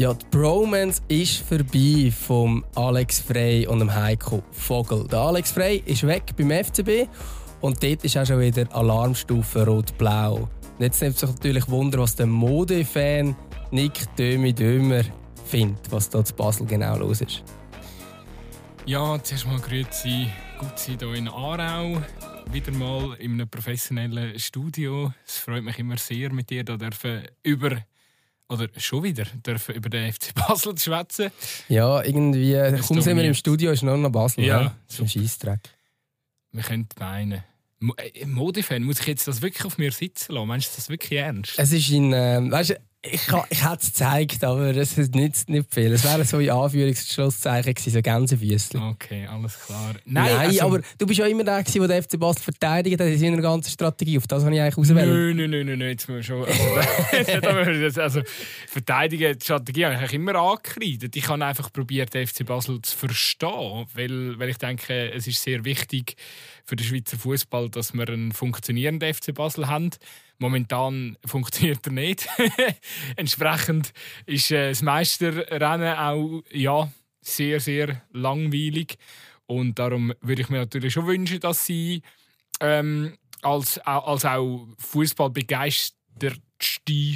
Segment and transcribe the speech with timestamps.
[0.00, 5.06] Ja, die Bromance ist vorbei vom Alex Frey und dem Heiko Vogel.
[5.06, 7.06] Der Alex Frey ist weg beim FCB
[7.60, 10.48] und dort ist auch schon wieder Alarmstufe rot-blau.
[10.78, 13.36] Jetzt nimmt sich natürlich Wunder, was der Modefan
[13.72, 15.02] Nick Dömi Dömer
[15.44, 17.44] findet, was da zu Basel genau los ist.
[18.86, 22.00] Ja, zuerst mal grüezi, gut sein hier in Aarau.
[22.50, 25.12] Wieder mal in einem professionellen Studio.
[25.26, 27.76] Es freut mich immer sehr, mit dir da dürfen über
[28.50, 31.30] oder schon wieder dürfen über den FC Basel schwätzen.
[31.68, 32.54] Ja, irgendwie,
[32.86, 34.44] kaum sind wir im Studio, ist noch noch Basel.
[34.44, 34.76] Ja, ja?
[34.86, 35.60] das ist ein Scheissdreck.
[36.52, 37.44] Wir könnten meinen.
[37.96, 40.48] Äh, Modefan, muss ich jetzt das wirklich auf mir sitzen lassen?
[40.48, 41.54] Meinst du das wirklich ernst?
[41.56, 45.92] Es ist in, äh, weißt, ich, ich hätte es gezeigt, aber es nützt nicht viel.
[45.92, 48.82] Es wäre so ein Anführungsschlusszeichen gewesen, so Gänsefüßchen.
[48.82, 49.94] Okay, alles klar.
[50.04, 53.06] Nein, Nein also, aber du bist ja immer der, der den FC Basel verteidigt hat
[53.06, 54.18] in seiner ganzen Strategie.
[54.18, 55.08] Auf das habe ich eigentlich ausgewählt.
[55.08, 56.44] Nein, nein, nein, nein, jetzt muss schon...
[56.44, 58.22] Also, also
[58.68, 61.16] verteidigen, die Strategie habe ich immer angekreidet.
[61.16, 65.42] Ich habe einfach probiert, den FC Basel zu verstehen, weil, weil ich denke, es ist
[65.42, 66.16] sehr wichtig
[66.66, 69.90] für den Schweizer Fußball, dass wir einen funktionierenden FC Basel haben.
[70.40, 72.26] Momentan funktioniert er nicht.
[73.16, 73.92] Entsprechend
[74.24, 78.96] ist äh, das Meisterrennen auch ja, sehr, sehr langweilig.
[79.44, 82.00] Und darum würde ich mir natürlich schon wünschen, dass sie
[82.60, 86.40] ähm, als, als auch Fußball begeisterte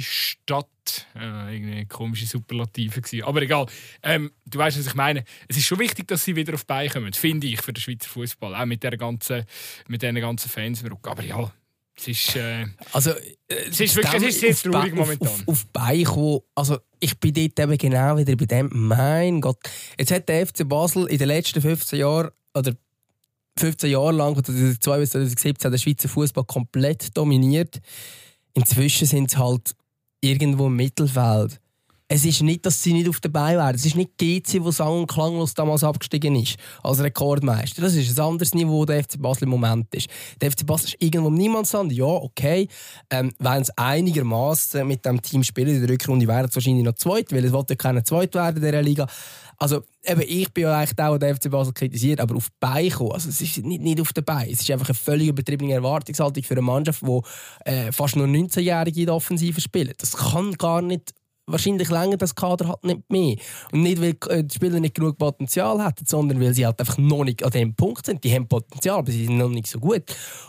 [0.01, 0.67] Stadt
[1.15, 3.23] äh, irgendwie komische Superlative gewesen.
[3.23, 3.65] Aber egal.
[4.03, 5.23] Ähm, du weißt, was ich meine.
[5.47, 8.09] Es ist schon wichtig, dass sie wieder auf Beine kommen, finde ich, für den Schweizer
[8.09, 8.53] Fußball.
[8.53, 9.45] Auch mit, der ganzen,
[9.87, 10.83] mit diesen ganzen Fans.
[10.83, 11.51] Aber ja,
[11.97, 13.23] es ist, äh, also, äh,
[13.69, 15.27] es ist wirklich es ist sehr traurig momentan.
[15.27, 16.05] Auf, auf, auf Bein
[16.55, 19.59] also ich bin dort eben genau wieder bei dem, mein Gott.
[19.97, 22.75] Jetzt hat der FC Basel in den letzten 15 Jahren, oder
[23.57, 27.79] 15 Jahre lang, oder 2017, den Schweizer Fußball komplett dominiert.
[28.53, 29.75] Inzwischen sind sie halt
[30.21, 31.59] irgendwo im Mittelfeld
[32.07, 33.73] es ist nicht, dass sie nicht auf dabei wären.
[33.73, 37.81] Es ist nicht GC, wo sang- und klanglos damals abgestiegen ist, als Rekordmeister.
[37.81, 40.07] Das ist ein anderes Niveau, der FC Basel im Moment ist.
[40.39, 42.67] Der FC Basel ist irgendwo im Niemandsland, ja, okay.
[43.09, 46.93] Ähm, wenn es einigermaßen mit dem Team spielen, in der Rückrunde wären es wahrscheinlich noch
[46.93, 49.07] zweit, weil es wollte ja keiner zweit werden in dieser Liga.
[49.57, 53.13] Also, eben, ich bin ja eigentlich der, der FC Basel kritisiert, aber auf Bein kommen,
[53.13, 54.49] also es ist nicht, nicht auf der Bein.
[54.51, 57.21] Es ist einfach eine völlig übertriebene Erwartungshaltung für eine Mannschaft, die
[57.69, 59.99] äh, fast nur 19-Jährige in der Offensive spielt.
[60.03, 61.13] Das kann gar nicht
[61.47, 63.37] wahrscheinlich länger das Kader hat nicht mehr.
[63.71, 66.97] Und nicht, weil äh, die Spieler nicht genug Potenzial hätten, sondern weil sie halt einfach
[66.97, 68.23] noch nicht an dem Punkt sind.
[68.23, 70.03] Die haben Potenzial, aber sie sind noch nicht so gut.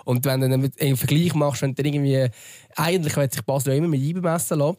[0.04, 2.28] Und wenn du einen Vergleich machst, wenn du irgendwie,
[2.76, 4.78] eigentlich wird sich Basel immer mit IBE messen lassen,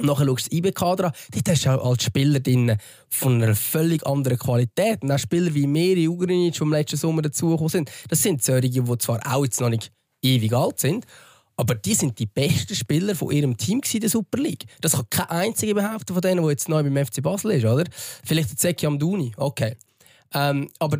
[0.00, 1.12] Nachher schaust du das IB-Kader an.
[1.32, 2.76] Dort hast du als Spieler drin
[3.08, 5.02] von einer völlig anderen Qualität.
[5.02, 8.68] Und auch Spieler wie Meri Ugrinic, die im letzten Sommer dazugekommen sind, das sind solche,
[8.68, 9.90] die zwar auch jetzt noch nicht
[10.22, 11.04] ewig alt sind,
[11.58, 14.64] aber die sind die besten Spieler von ihrem Team in der Super League.
[14.80, 17.84] Das kann kein einziger behaupten von denen, der jetzt neu beim FC Basel ist, oder?
[18.24, 19.76] Vielleicht der Zeki Amdouni, okay.
[20.34, 20.98] Ähm, aber,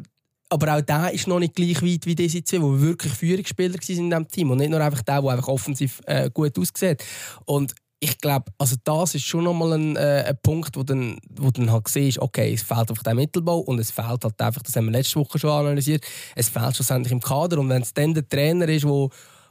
[0.48, 3.80] aber auch der ist noch nicht gleich weit wie diese zwei, die wirklich Führungsspieler waren
[3.88, 4.50] in diesem Team.
[4.50, 7.04] Und nicht nur einfach der, der einfach offensiv äh, gut aussieht.
[7.44, 11.52] Und ich glaube, also das ist schon nochmal ein, äh, ein Punkt, wo dann, wo
[11.52, 14.75] dann halt siehst, okay, es fehlt einfach der Mittelbau und es fehlt halt einfach, das
[14.75, 16.04] haben wir letzte Woche schon analysiert,
[16.34, 19.08] es fehlt schlussendlich im Kader und wenn es dann der Trainer ist, der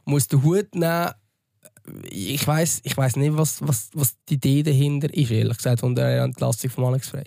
[0.08, 1.12] muss den Hut nehmen.
[2.10, 5.94] Ich weiß ich weiss nicht, was, was, was die Idee dahinter ist, ehrlich gesagt, von
[5.94, 7.24] der Entlassung von Alex Frey.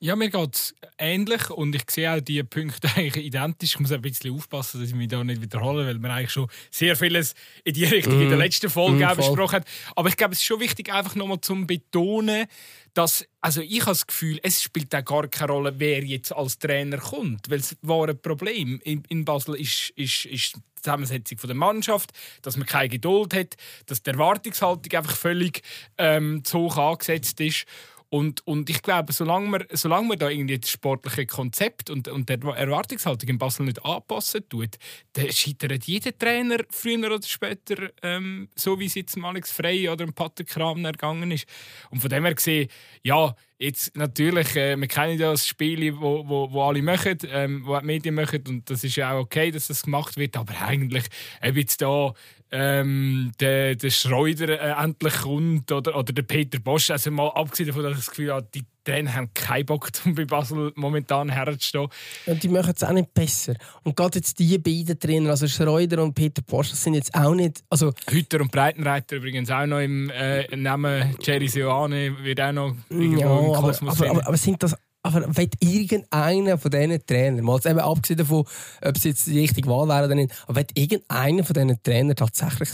[0.00, 3.74] Ja, mir geht es ähnlich und ich sehe auch diese Punkte eigentlich identisch.
[3.74, 6.48] Ich muss ein bisschen aufpassen, dass ich mich da nicht wiederhole, weil wir eigentlich schon
[6.70, 7.34] sehr vieles
[7.64, 8.22] in die Richtung mm.
[8.22, 8.44] in der mhm.
[8.44, 9.64] letzten Folge mm, besprochen haben.
[9.96, 12.46] Aber ich glaube, es ist schon wichtig, einfach nochmal zu betonen,
[12.94, 16.60] dass, also ich habe das Gefühl, es spielt auch gar keine Rolle, wer jetzt als
[16.60, 22.12] Trainer kommt, weil das wahre Problem in, in Basel ist, ist, ist Zusammensetzung der Mannschaft,
[22.42, 23.56] dass man keine Geduld hat,
[23.86, 25.62] dass die Erwartungshaltung einfach völlig
[25.96, 27.66] ähm, zu hoch angesetzt ist
[28.10, 32.28] und, und ich glaube, solange man, solange man da irgendwie das sportliche Konzept und, und
[32.28, 34.78] die Erwartungshaltung in Basel nicht anpassen tut,
[35.12, 40.06] dann scheitert jeder Trainer früher oder später, ähm, so wie es jetzt Alex Frey oder
[40.06, 41.46] Patrick Kramner ergangen ist.
[41.90, 42.70] Und von dem her gesehen,
[43.02, 47.62] ja, Jetzt natürlich, äh, wir kennen ja das Spiel, wo, wo, wo alle machen, ähm,
[47.64, 50.54] wo die Medien machen und das ist ja auch okay, dass das gemacht wird, aber
[50.60, 51.04] eigentlich,
[51.42, 52.14] ob jetzt da
[52.52, 57.66] ähm, der, der Schreuder äh, endlich kommt oder, oder der Peter Bosch, also mal abgesehen
[57.66, 61.28] davon, dass ich das Gefühl habe, die Trainer haben keinen Bock, um bei Basel momentan
[61.28, 61.88] herzustehen.
[62.26, 63.54] Und die machen es auch nicht besser.
[63.84, 67.62] Und gerade jetzt die beiden Trainer, also Schreuder und Peter das sind jetzt auch nicht...
[67.70, 72.74] Also Hütter und Breitenreiter übrigens auch noch im äh, Namen Jerry Seoane, wird auch noch
[72.88, 77.44] irgendwo ja, im Kosmos aber, aber, aber, sind das aber wird irgendeiner von diesen Trainern,
[77.44, 78.44] mal eben abgesehen davon,
[78.82, 82.16] ob es jetzt die richtige Wahl wäre oder nicht, aber wird irgendeiner von diesen Trainern
[82.16, 82.70] tatsächlich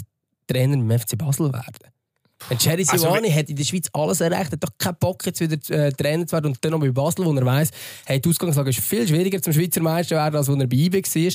[0.47, 1.94] Trainer im FC Basel werden?
[2.51, 5.41] Ein Jerry Silvani also, hat in der Schweiz alles erreicht, hat doch keinen Bock jetzt
[5.41, 7.71] wieder äh, Trainer zu werden und dann noch bei Basel, wo er weiss,
[8.05, 11.03] hey, die Ausgangslage ist viel schwieriger zum Schweizer Meister werden, als als er bei IB
[11.03, 11.33] war.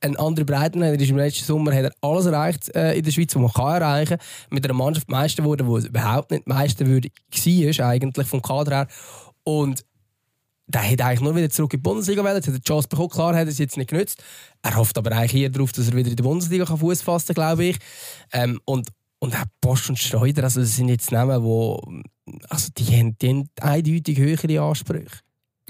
[0.00, 3.34] Ein anderer Breitenreiter ist im letzten Sommer hat er alles erreicht äh, in der Schweiz,
[3.34, 4.26] was man kann erreichen kann.
[4.50, 8.88] Mit einer Mannschaft Meister wurde, die überhaupt nicht Meister war, eigentlich vom Kader her.
[9.44, 9.84] Und
[10.66, 13.08] der hat eigentlich nur wieder zurück in die Bundesliga gewählt, hat die Chance bekommen.
[13.08, 14.22] Klar hat er es jetzt nicht genützt.
[14.62, 17.34] Er hofft aber eigentlich hier darauf, dass er wieder in der Bundesliga Fuß fassen kann,
[17.34, 17.78] glaube ich.
[18.32, 18.88] Ähm, und,
[19.20, 21.80] und auch Bosch und Schreuder, also das sind jetzt Namen, wo,
[22.48, 25.20] also die haben, die haben eindeutig höhere Ansprüche.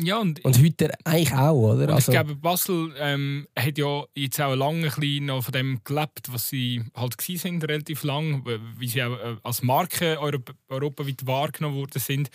[0.03, 1.93] Ja, und, und heute eigentlich auch, oder?
[1.95, 5.81] Also, ich glaube, Basel ähm, hat ja jetzt auch lange ein bisschen noch von dem
[5.85, 8.43] gelebt, was sie halt sind, relativ lang,
[8.79, 12.31] wie sie auch äh, als Marke Europa, europaweit wahrgenommen worden sind.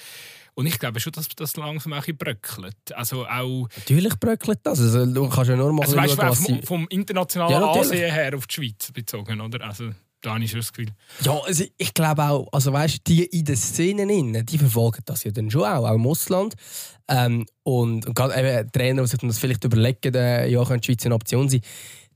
[0.54, 2.94] Und ich glaube schon, dass das langsam auch ein bröckelt.
[2.94, 3.68] Also auch...
[3.78, 4.80] Natürlich bröckelt das.
[4.80, 8.38] Also, du kannst ja nur mal also, weißt, schauen, vom, vom internationalen ja, Ansehen her
[8.38, 9.66] auf die Schweiz bezogen, oder?
[9.66, 9.92] Also,
[10.22, 10.92] da habe ich schon das Gefühl.
[11.22, 15.32] Ja, also ich glaube auch, also weißt, die in den Szenen, die verfolgen das ja
[15.32, 16.56] dann schon auch, auch im Ausland.
[17.08, 20.94] Ähm, und, und gerade eben Trainer, die sich das vielleicht überlegen, äh, ja, könnte die
[20.94, 21.62] Schweiz eine Option sein,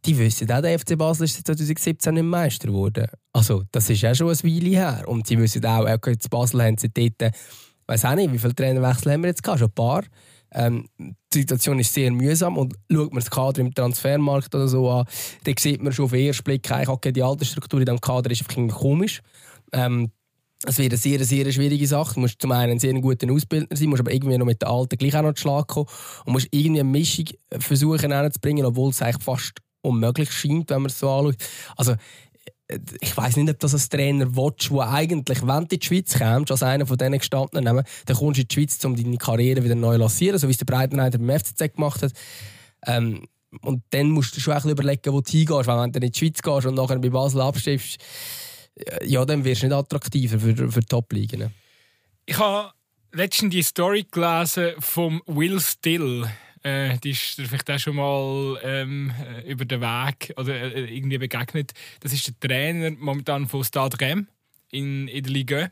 [0.05, 3.07] die wissen auch, der FC Basel ist 2017 nicht Meister geworden.
[3.33, 5.03] Also, das ist ja schon ein Weile her.
[5.07, 7.33] Und sie wissen auch, okay, in Basel haben sie dort
[7.89, 10.03] weiß auch nicht, wie viele Trainerwechsel haben wir jetzt gehabt, schon ein paar.
[10.51, 14.89] Ähm, die Situation ist sehr mühsam und schaut man das Kader im Transfermarkt oder so
[14.89, 15.05] an,
[15.43, 18.31] dann sieht man schon auf den ersten Blick, okay, die alte Struktur in diesem Kader
[18.31, 19.21] ist einfach komisch.
[19.71, 20.11] Ähm,
[20.65, 22.15] es wird eine sehr, sehr schwierige Sache.
[22.15, 24.67] Du musst zum einen ein sehr guter Ausbildner sein, musst aber irgendwie noch mit den
[24.67, 25.87] Alten gleich auch noch zu Schlag kommen
[26.25, 27.25] und musst irgendwie eine Mischung
[27.57, 31.37] versuchen zu obwohl es eigentlich fast unmöglich scheint, wenn man es so anschaut.
[31.77, 31.95] Also
[33.01, 36.17] ich weiß nicht, ob das als Trainer willst, der eigentlich, wenn du in die Schweiz
[36.17, 39.63] kommst, als einer von diesen gestandenen dann kommst du in die Schweiz, um deine Karriere
[39.63, 42.13] wieder neu zu lancieren, so wie es der Breitenreiter beim FCZ gemacht hat.
[42.85, 43.27] Ähm,
[43.61, 45.67] und dann musst du schon ein überlegen, wo du hingehst.
[45.67, 47.97] Weil wenn du in die Schweiz gehst und nachher bei Basel abstimmst,
[49.03, 51.51] ja, dann wirst du nicht attraktiver für, für Top-Ligen.
[52.25, 52.71] Ich habe
[53.11, 56.27] letztens die Story gelesen vom Will Still.
[56.63, 60.93] Äh, die ist dir vielleicht auch schon mal ähm, äh, über den Weg oder äh,
[60.93, 61.71] irgendwie begegnet.
[62.01, 64.27] Das ist der Trainer momentan von Stade Reims
[64.71, 65.71] in, in der Liga.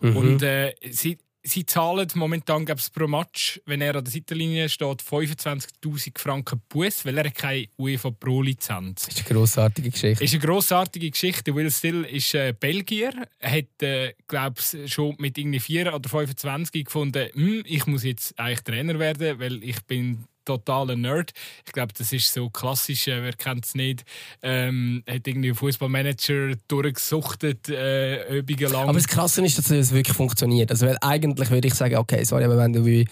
[0.00, 0.16] Mhm.
[0.16, 5.02] Und äh, sie, sie zahlen momentan gibt's pro Match, wenn er an der Seitenlinie steht,
[5.02, 9.06] 25.000 Franken Bus, weil er keine UEFA Pro Lizenz.
[9.06, 10.24] Das ist eine grossartige Geschichte.
[10.24, 11.54] Ist eine grossartige Geschichte.
[11.54, 17.28] Will Still ist äh, Belgier, hat äh, glaube schon mit irgendwie 4 oder 25 gefunden,
[17.32, 21.32] hm, ich muss jetzt eigentlich Trainer werden, weil ich bin totaler Nerd.
[21.66, 24.04] Ich glaube, das ist so klassisch, äh, wer kennt es nicht.
[24.42, 28.88] Ähm, hat irgendwie Fußballmanager durchgesuchtet, äh, lang.
[28.88, 30.70] Aber das Krasse ist, dass es wirklich funktioniert.
[30.70, 33.06] Also, weil eigentlich würde ich sagen, okay, sorry, aber wenn du wie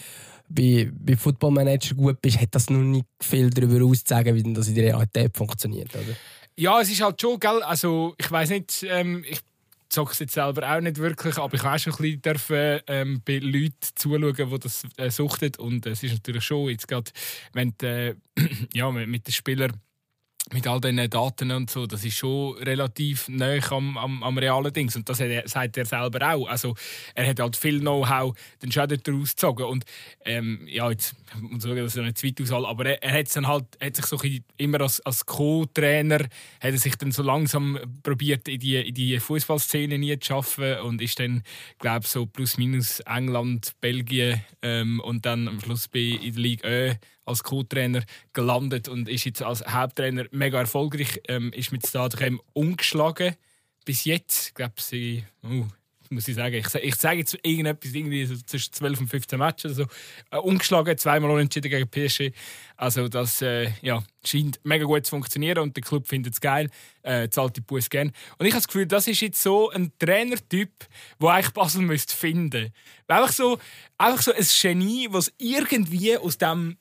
[0.48, 4.68] bei, bei Football Manager gut bist, hat das noch nicht viel darüber auszusagen, wie das
[4.68, 6.16] in der Realität funktioniert, oder?
[6.56, 7.62] Ja, es ist halt schon, gell?
[7.62, 9.40] Also, ich weiß nicht, ähm, ich
[9.92, 13.22] zocke es jetzt selber auch nicht wirklich, aber ich habe schon ein bisschen dürfen, ähm,
[13.24, 15.52] bei Leuten zuschauen, die das äh, suchten.
[15.58, 17.10] Und es ist natürlich schon, jetzt gerade,
[17.52, 18.14] wenn die, äh,
[18.74, 19.80] ja, mit den Spielern
[20.52, 24.72] mit all diesen Daten und so, das ist schon relativ nah am, am, am realen
[24.72, 24.90] Ding.
[24.94, 26.46] Und das er, sagt er selber auch.
[26.48, 26.74] Also,
[27.14, 29.64] er hat halt viel Know-how den Schaden daraus gezogen.
[29.64, 29.84] Und
[30.24, 33.34] ähm, ja, jetzt muss sagen, dass er nicht zu weit ausholt, aber er, er hat
[33.34, 34.18] dann halt, hat sich so
[34.56, 36.30] immer als, als Co-Trainer, hat
[36.60, 41.00] er sich dann so langsam probiert, in die, in die Fußballszene nie zu schaffen und
[41.00, 41.42] ist dann,
[41.78, 46.68] glaube so plus minus England, Belgien ähm, und dann am Schluss bei in der Liga
[46.68, 48.02] Ö als Co-Trainer
[48.32, 51.20] gelandet und ist jetzt als Haupttrainer mega erfolgreich.
[51.28, 53.36] Ähm, ist mit Stade ungeschlagen
[53.84, 54.48] bis jetzt.
[54.48, 55.24] Ich glaube, sie.
[55.42, 55.66] Uh,
[56.12, 56.54] muss ich sagen.
[56.54, 59.70] Ich, ich sage jetzt irgendetwas irgendwie so zwischen 12 und 15 Matches.
[59.72, 59.86] Also,
[60.30, 62.36] äh, ungeschlagen, zweimal unentschieden gegen PSG.
[62.76, 66.68] Also das äh, ja, scheint mega gut zu funktionieren und der Club findet es geil,
[67.02, 68.12] äh, zahlt die Bus gerne.
[68.38, 70.70] Und ich habe das Gefühl, das ist jetzt so ein Trainertyp,
[71.18, 72.72] wo eigentlich Basel müsste finden.
[73.08, 73.58] Einfach so,
[73.98, 76.76] einfach so ein Genie, was irgendwie aus dem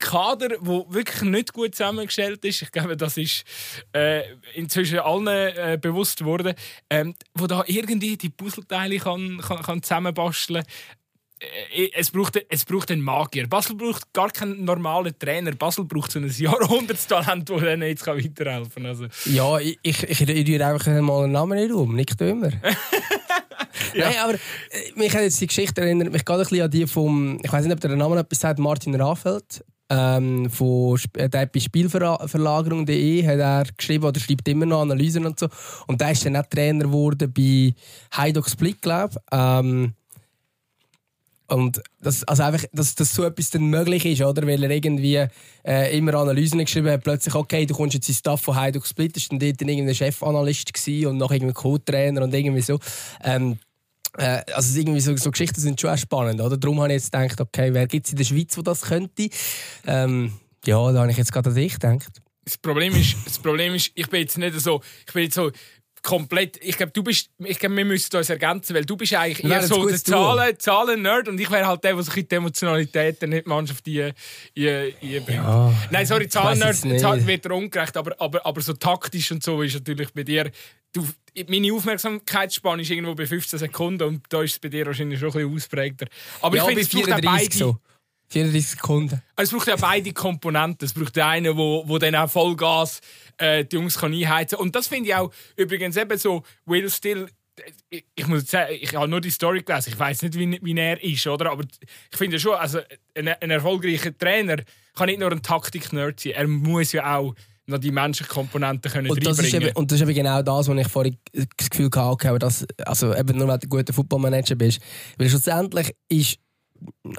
[0.00, 2.62] Kader, wo wirklich nicht gut zusammengestellt ist.
[2.62, 3.44] Ich glaube, das ist
[3.92, 4.22] äh,
[4.54, 6.54] inzwischen allen äh, bewusst worden,
[6.88, 10.64] ähm, wo da irgendwie die Puzzleteile kann, kann, kann zusammenbasteln.
[11.40, 13.46] Äh, es braucht, es braucht einen Magier.
[13.46, 15.52] Basel braucht gar keinen normalen Trainer.
[15.52, 18.86] Basel braucht so ein Jahrhundertstalent, das ihnen jetzt weiterhelfen kann.
[18.86, 19.06] Also.
[19.26, 21.94] Ja, ich, ich, ich, ich einfach mal einen Namen nicht um.
[21.94, 22.50] Nicht dümmer.
[23.94, 24.06] ja.
[24.06, 24.38] Nein, aber äh,
[24.96, 27.64] mich hat jetzt die Geschichte erinnert mich gerade ein bisschen an die vom, ich weiß
[27.64, 34.04] nicht, ob der Name etwas sagt, Martin Raffelt ähm, von bei Spielverlagerung.de hat er geschrieben
[34.04, 35.48] oder schreibt immer noch Analysen und so.
[35.86, 37.74] Und der ist dann auch Trainer geworden bei
[38.16, 39.20] Heidox Blick, glaube ich.
[39.32, 39.94] Ähm,
[41.48, 44.46] Und das, also einfach, dass, dass so etwas dann möglich ist, oder?
[44.46, 45.26] Weil er irgendwie
[45.66, 49.16] äh, immer Analysen geschrieben hat, plötzlich, okay, du kommst jetzt in Staff von Heiduk Split,
[49.16, 50.70] ist dann dort irgendein Chefanalyst
[51.06, 52.78] und noch irgendwie Co-Trainer und irgendwie so.
[53.24, 53.58] Ähm,
[54.18, 56.56] äh, also irgendwie so, so, Geschichten sind schon spannend, oder?
[56.56, 59.28] Darum habe ich jetzt gedacht, okay, wer gibt es in der Schweiz, der das könnte?
[59.86, 60.32] Ähm,
[60.64, 62.20] ja, da habe ich jetzt gerade an dich gedacht.
[62.44, 65.50] Das Problem ist, das Problem ist, ich bin jetzt nicht so, ich bin jetzt so
[66.02, 66.58] komplett.
[66.62, 67.30] Ich glaube, du bist.
[67.38, 71.28] Ich glaube, wir müssen uns ergänzen, weil du bist eigentlich eher so der Zahlen, Zahlen-Nerd
[71.28, 75.28] und ich wäre halt der, der sich die Emotionalität nicht die Mannschaft einbringt.
[75.28, 75.72] Ja.
[75.90, 79.74] Nein, sorry, Zahlen-Nerd Zahlen wird er ungerecht, aber, aber, aber so taktisch und so ist
[79.74, 80.50] natürlich bei dir.
[80.92, 81.06] Du,
[81.48, 85.28] meine Aufmerksamkeitsspanne ist irgendwo bei 15 Sekunden und da ist es bei dir wahrscheinlich schon
[85.28, 86.06] ein bisschen ausprägter.
[86.40, 87.54] Aber ja, ich finde, es braucht auch beide.
[87.54, 87.76] So.
[88.30, 89.22] 34 Sekunden.
[89.36, 90.86] Also es braucht ja beide Komponenten.
[90.86, 93.00] Es braucht einen, der, der dann auch Vollgas
[93.38, 94.66] äh, die Jungs kann einheizen kann.
[94.66, 97.28] Und das finde ich auch übrigens eben so, Will Still
[97.90, 99.90] ich, ich muss sagen, ich habe nur die Story gelesen.
[99.92, 101.50] Ich weiß nicht, wie, wie er ist, oder?
[101.50, 102.80] Aber ich finde schon, also
[103.14, 104.56] ein, ein erfolgreicher Trainer
[104.94, 106.32] kann nicht nur ein Taktik-Nerd sein.
[106.32, 107.34] Er muss ja auch
[107.66, 110.68] noch die menschlichen Komponenten können und das ist eben, Und das ist eben genau das,
[110.68, 111.16] was ich vorhin
[111.56, 114.80] das Gefühl hatte, dass, also eben nur, wenn du ein guter Footballmanager bist.
[115.18, 116.38] Weil schlussendlich ist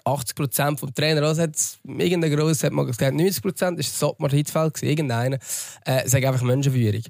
[0.06, 4.30] 80 Prozent vom Trainer, also hat irgendein grosses, hat man gesagt, 90 Prozent ist Sottmar
[4.32, 5.38] Hitzfeld irgendeiner,
[5.86, 7.04] äh, sagt einfach Menschenführung.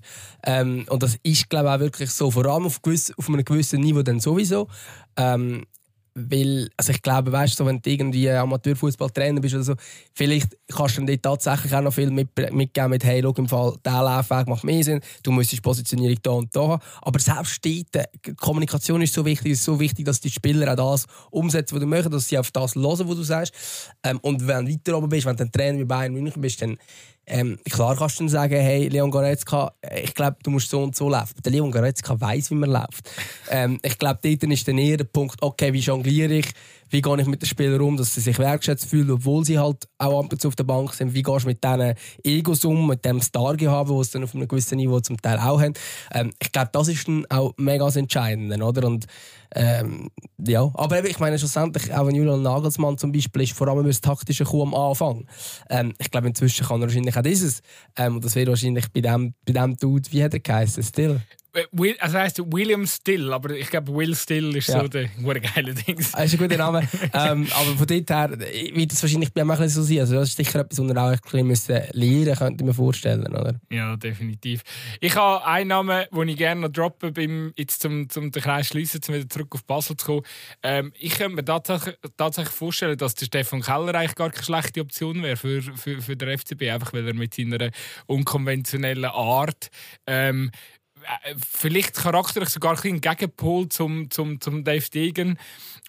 [0.43, 3.45] Ähm, und das ist, glaube ich, auch wirklich so, vor allem auf, gewiss, auf einem
[3.45, 4.67] gewissen Niveau dann sowieso.
[5.17, 5.65] Ähm,
[6.13, 9.75] weil, also ich glaube, weißt du, wenn du irgendwie Amateurfußballtrainer bist oder so,
[10.13, 13.75] vielleicht kannst du dann tatsächlich auch noch viel mit, mitgeben mit, hey, schau, im Fall,
[13.85, 16.81] der Laufweg macht mehr Sinn, du musst die Positionierung da und da haben.
[17.01, 20.75] Aber selbst dort, die Kommunikation ist so wichtig, ist so wichtig, dass die Spieler auch
[20.75, 23.53] das umsetzen, was du möchtest, dass sie auf das hören, was du sagst.
[24.03, 26.61] Ähm, und wenn du weiter oben bist, wenn du ein Trainer wie Bayern München bist,
[26.61, 26.77] dann
[27.31, 29.71] ähm, klar kannst du dann sagen, hey, Leon Goretzka,
[30.03, 31.35] ich glaube, du musst so und so laufen.
[31.43, 33.09] Der Leon Goretzka weiß, wie man läuft.
[33.49, 36.47] Ähm, ich glaube, dort ist dann eher der Punkt, okay, wie jongliere ich,
[36.91, 39.87] wie gehe ich mit den Spielern um, dass sie sich wertschätzt fühlen, obwohl sie halt
[39.97, 41.13] auch ab und zu auf der Bank sind.
[41.13, 41.93] Wie gehst du mit diesen
[42.23, 45.61] Egos um, mit dem Star-Gehabe, das sie dann auf einem gewissen Niveau zum Teil auch
[45.61, 45.73] haben.
[46.13, 48.87] Ähm, ich glaube, das ist dann auch mega das Entscheidende, oder?
[48.87, 49.05] Und
[49.53, 53.85] ähm, ja, aber ich meine schlussendlich, auch wenn Julian Nagelsmann zum Beispiel ist, vor allem
[53.85, 55.27] das taktische Kuh am Anfang.
[55.69, 57.61] Ähm, ich glaube, inzwischen kann er wahrscheinlich auch dieses.
[57.97, 60.83] Ähm, und das wäre wahrscheinlich bei dem, bei dem Dude, wie hat er geheißen?
[60.83, 61.21] Still.
[61.71, 64.81] Will, also heißt William Still, aber ich glaube Will Still ist ja.
[64.81, 65.97] so der geile Ding.
[65.97, 66.87] Das ist ein guter Name.
[67.13, 68.39] ähm, aber von dort her
[68.73, 69.99] wird es wahrscheinlich bei mir so sein.
[69.99, 73.27] Also das ist sicher etwas, was wir auch ein bisschen lernen könnte ich mir vorstellen,
[73.27, 73.59] oder?
[73.69, 74.61] Ja, definitiv.
[75.01, 78.67] Ich habe einen Namen, den ich gerne noch droppen, beim, jetzt zum, zum den Kreis
[78.67, 80.21] schließen, um wieder zurück auf Basel zu kommen.
[80.63, 84.81] Ähm, ich könnte mir tatsächlich, tatsächlich vorstellen, dass der Stefan Keller eigentlich gar keine schlechte
[84.81, 87.71] Option wäre für, für, für den FCB, einfach weil er mit seiner
[88.07, 89.69] unkonventionellen Art
[90.07, 90.80] ähm, äh,
[91.35, 95.37] vielleicht charakterlich sogar ein Gegenpol zum, zum, zum Dave Degen.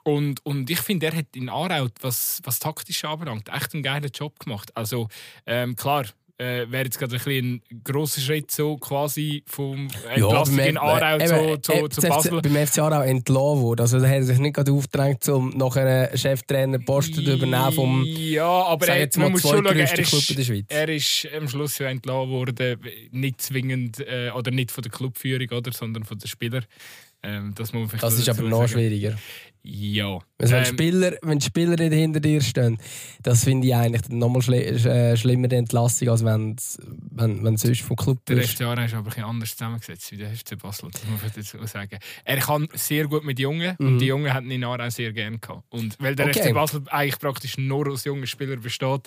[0.04, 4.10] Und, und ich finde, er hat in Aarau, was, was taktisch anbelangt, echt einen geilen
[4.12, 4.76] Job gemacht.
[4.76, 5.08] Also
[5.46, 6.06] ähm, klar,
[6.42, 11.16] äh, wäre jetzt gerade ein, ein grosser Schritt so quasi vom Entlassung ja, in Aarau
[11.18, 12.40] äh, zu, zu, äh, zu Basel.
[12.42, 13.82] Beim FC Aarau entlassen wurde.
[13.82, 18.44] Also er hat sich nicht gerade aufgedrängt, um nach einem Cheftrainer-Posten zu übernehmen vom Ja,
[18.44, 22.78] aber er, man muss schon schauen, er ist, er ist am Schluss ja entlassen worden,
[23.12, 26.64] nicht zwingend, äh, oder nicht von der Clubführung, oder, sondern von den Spielern.
[27.24, 27.70] Ähm, das,
[28.00, 29.16] das ist aber noch schwieriger.
[29.64, 30.18] Ja.
[30.38, 32.78] Also wenn, ähm, Spieler, wenn Spieler nicht hinter dir stehen,
[33.22, 36.56] das finde ich eigentlich nochmal schl äh, schlimmer Entlassung, als wenn,
[37.10, 40.34] wenn, wenn sonst vom Club Der FC Aarau ist aber ein anders zusammengesetzt wie der
[40.34, 41.98] FC Basel, das muss ich dazu sagen.
[42.24, 43.86] Er kann sehr gut mit Jungen mhm.
[43.86, 45.62] und die Jungen hatten ihn Aarau sehr gerne gehabt.
[45.70, 46.42] Und weil der okay.
[46.42, 49.06] FC Basel eigentlich praktisch nur aus jungen Spielern besteht,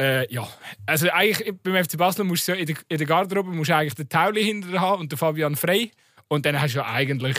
[0.00, 0.48] äh, ja,
[0.86, 3.94] also eigentlich beim FC Basel musst du in der, in der Garderobe musst du eigentlich
[3.94, 5.92] den Tauli hinter haben und den Fabian Frey
[6.26, 7.36] und dann hast du ja eigentlich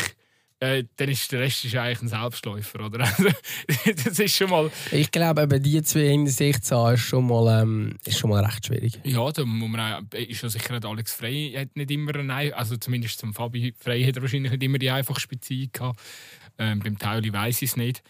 [0.62, 3.00] äh, dann ist der Rest ist eigentlich ein Selbstläufer, oder?
[3.18, 3.30] Also,
[4.06, 4.72] das ist schon mal...
[4.92, 8.46] Ich glaube, eben die zwei Hinsicht zu haben, ist schon mal, ähm, ist schon mal
[8.46, 9.00] recht schwierig.
[9.04, 12.56] Ja, da muss man auch, ist ja sicher nicht Alex Frey hat nicht immer eine,
[12.56, 16.00] also zumindest zum Fabi Frey hat er wahrscheinlich nicht immer die einfachste Beziehung gehabt.
[16.60, 18.04] Ähm, beim Tauli weiß ich es nicht.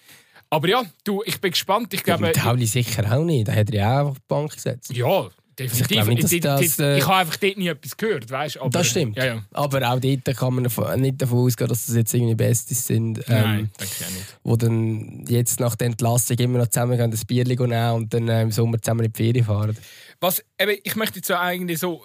[0.50, 1.93] Aber ja, du, ich bin gespannt.
[1.93, 3.48] Ich glaube, ja, Tauli sicher auch nicht.
[3.48, 4.93] Da hat er ja auch auf die Bank gesetzt.
[4.93, 5.29] Ja,
[5.60, 5.98] Definitiv.
[5.98, 8.88] Also ich, nicht, das, äh, ich habe einfach dort nie etwas gehört, weißt aber, Das
[8.88, 9.17] stimmt.
[9.17, 9.43] Ja, ja.
[9.51, 10.63] Aber auch dort kann man
[11.01, 13.20] nicht davon ausgehen, dass das jetzt irgendwie Bestes sind.
[13.20, 14.38] Ähm, Nein, denke ich auch nicht.
[14.43, 18.27] Wo dann jetzt nach der Entlassung immer noch zusammen gehen, das Bier nehmen und dann
[18.29, 19.77] äh, im Sommer zusammen in die Ferien fahren.
[20.22, 22.01] Was, eben, ich möchte jetzt so eigentlich so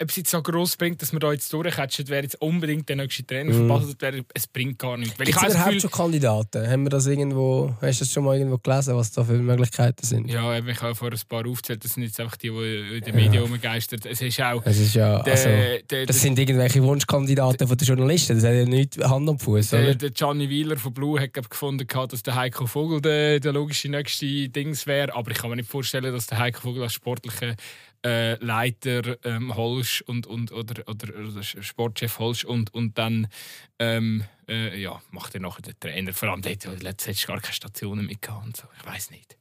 [0.00, 2.96] ob es jetzt so gross bringt, dass man da jetzt durchcatchen, wer jetzt unbedingt der
[2.96, 3.66] nächste Trainer mm.
[3.66, 5.16] verpasst wäre, es bringt gar nichts.
[5.16, 6.70] Gibt es überhaupt Gefühl, schon Kandidaten?
[6.70, 10.04] Haben wir das irgendwo, hast du das schon mal irgendwo gelesen, was da für Möglichkeiten
[10.04, 10.30] sind?
[10.30, 13.14] Ja, ich habe vor ein paar aufgezählt, das sind jetzt einfach die, die in den
[13.14, 13.40] Medien ja.
[13.42, 14.06] rumgeistert.
[14.06, 14.62] Es ist auch...
[14.64, 15.48] Es ist ja, der, also,
[15.90, 19.70] der, das sind irgendwelche Wunschkandidaten von den Journalisten, das hat ja nicht Hand am Fuß,
[19.70, 23.88] der, der Gianni Wieler von Blue hat gefunden, dass der Heiko Vogel der, der logische
[23.88, 27.54] nächste Dings wäre, aber ich kann mir nicht vorstellen, dass der Heiko Vogel als sportlicher
[28.04, 33.28] äh, Leiter ähm, Holsch und, und, oder, oder, oder Sportchef Holsch und, und dann
[33.78, 36.12] ähm, äh, ja, macht er nachher den Trainer.
[36.12, 38.56] Vor allem, ja letztes gar keine Stationen mehr gehabt.
[38.56, 38.64] So.
[38.78, 39.36] Ich weiß nicht.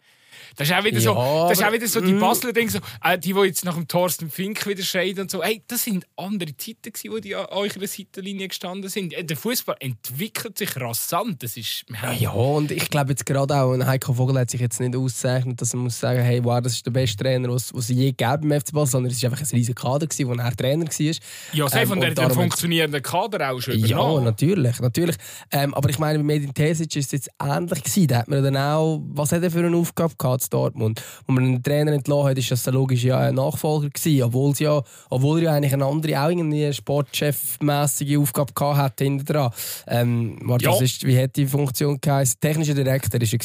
[0.56, 2.20] Das ist auch wieder so, das ist auch wieder so die mm.
[2.20, 5.44] Basler Ding so, äh, die, die jetzt nach dem Thorsten Fink wieder schreien und so,
[5.44, 9.14] hey, das sind andere Zeiten gewesen, wo die an eurer Seitenlinie gestanden sind.
[9.14, 11.44] Äh, der Fußball entwickelt sich rasant.
[11.44, 11.86] Das ist,
[12.20, 15.62] ja, und ich glaube jetzt gerade auch, und Heiko Vogel hat sich jetzt nicht ausgezeichnet,
[15.62, 18.52] dass er muss sagen, hey, wow, das ist der beste Trainer, was es je gegeben
[18.52, 21.16] im FC Basel, sondern es war einfach ein riesiger Kader gewesen, wo er Trainer war.
[21.54, 24.24] Ja, sehr ähm, von der funktionierenden Kader auch schon übernommen.
[24.24, 25.16] Ja, natürlich, natürlich.
[25.52, 28.08] Ähm, aber ich meine, bei Medin Tesic ist es jetzt ähnlich gewesen.
[28.08, 30.37] Da hat man dann auch, was hat er für eine Aufgabe gehabt?
[30.40, 31.04] Zu Dortmund.
[31.26, 34.66] Wo man einen Trainer entlassen hat, ist das logisch ja ein Nachfolger gewesen, obwohl, sie
[34.66, 39.52] ja, obwohl er ja eigentlich eine andere, auch eine Sportchef-mässige Aufgabe gehabt hat hinten dran.
[39.88, 40.82] Ähm, ja.
[40.82, 42.40] ist, wie hat die Funktion geheißen?
[42.40, 43.40] Technischer Direktor ist er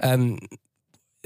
[0.00, 0.38] Ähm,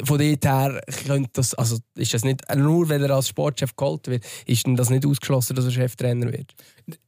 [0.03, 4.07] von dort her könnte das, also ist das nicht, nur wenn er als Sportchef geholt
[4.09, 6.55] wird, ist das nicht ausgeschlossen, dass er Cheftrainer wird?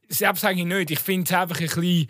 [0.07, 0.91] Selbst sage ich nicht.
[0.91, 2.07] Ich finde es einfach ein bisschen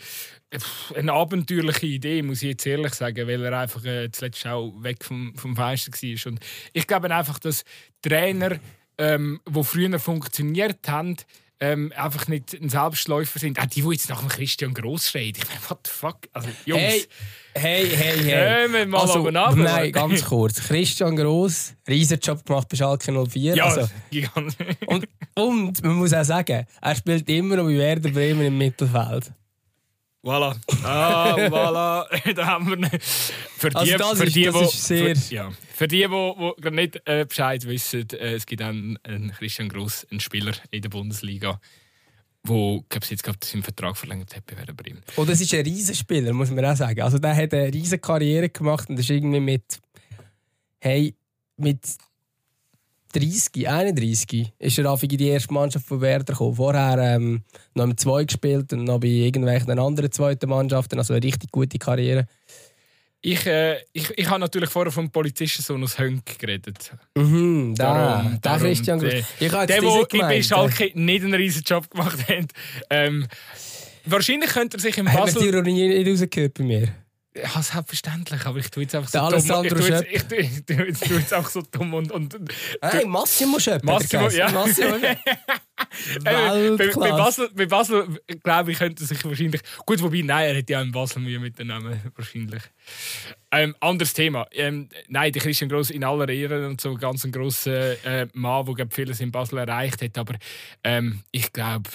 [0.96, 5.04] eine abenteuerliche Idee, muss ich jetzt ehrlich sagen, weil er einfach äh, zuletzt auch weg
[5.04, 6.32] vom, vom Fenster war.
[6.32, 6.40] Und
[6.74, 7.64] ich glaube einfach, dass
[8.02, 8.60] Trainer,
[8.98, 11.16] ähm, die früher funktioniert haben,
[11.60, 13.60] ähm, einfach nicht ein Selbstläufer sind.
[13.60, 15.34] Auch die, die jetzt nach dem Christian Gross schreien.
[15.36, 16.18] Ich meine, what the fuck?
[16.34, 16.82] Also, Jungs.
[16.82, 17.08] Hey,
[17.54, 18.18] hey, hey.
[18.24, 18.68] hey.
[18.68, 20.62] Kommen mal also, ab, Nein, ganz kurz.
[20.62, 23.56] Christian Gross, riesen Job gemacht bei Schalke 04.
[23.56, 23.88] Ja, also,
[24.88, 29.32] und, und man muss auch sagen, er spielt immer noch bei Werder Bremen im Mittelfeld.
[30.26, 30.56] Voilà.
[30.84, 32.08] Ah, voilà.
[32.36, 33.02] da haben wir nicht.
[33.02, 35.16] Für die, also das für ist, die, das wo, ist sehr...
[35.16, 35.52] Für, ja.
[35.76, 40.20] für die, die nicht äh, Bescheid wissen, äh, es gibt einen, einen Christian Gross, einen
[40.20, 41.62] Spieler in der Bundesliga,
[42.44, 45.04] wo glaube jetzt gerade seinen Vertrag verlängert hat bei Werder Bremen.
[45.16, 47.02] Und das ist ein Riesenspieler, muss man auch sagen.
[47.02, 49.80] Also der hat eine riesige Karriere gemacht und das ist irgendwie mit
[50.80, 51.16] hey,
[51.58, 51.82] mit
[53.16, 56.56] 30, 31 ist er in die erste Mannschaft von Werder gekommen.
[56.56, 60.98] Vorher ähm, noch im 2 gespielt und noch bei irgendwelchen anderen zweiten Mannschaften.
[60.98, 62.28] Also eine richtig gute Karriere.
[63.22, 66.92] Ich, äh, ich, ich habe natürlich vorher vom Polizistensohn aus Hönk geredet.
[67.16, 69.14] Mhm, da, darum, da Christian Groß.
[69.40, 72.52] Ich der, der bei Schalke nicht einen riesen Job gemacht hat.
[72.90, 73.26] Ähm,
[74.06, 75.36] wahrscheinlich könnte er sich im Basel...
[75.36, 76.90] Hat die Ironie nicht rausgehört bei mir?
[77.38, 79.66] Ja, selbstverständlich, aber ich tue jetzt einfach so dumm.
[79.66, 80.24] Ich tue, jetzt, ich,
[80.66, 82.10] tue, ich tue jetzt einfach so dumm und...
[82.12, 82.38] und
[82.82, 83.86] hey, Massimo Schöpfer.
[83.86, 84.50] Massimo, ja.
[84.54, 84.96] Massimo.
[86.24, 89.62] bei, bei, Basel, bei Basel glaube ich, könnte sich wahrscheinlich...
[89.86, 92.64] Gut, wobei, nein, er hat ja in Basel Mühe mit dem Namen, wahrscheinlich.
[93.52, 94.48] Ähm, anderes Thema.
[94.52, 98.74] Ähm, nein, der Christian Gross in aller Ehre und so ganz ein grosser äh, Mann,
[98.76, 100.36] der vieles in Basel erreicht hat, aber
[100.86, 101.90] ähm, ich glaube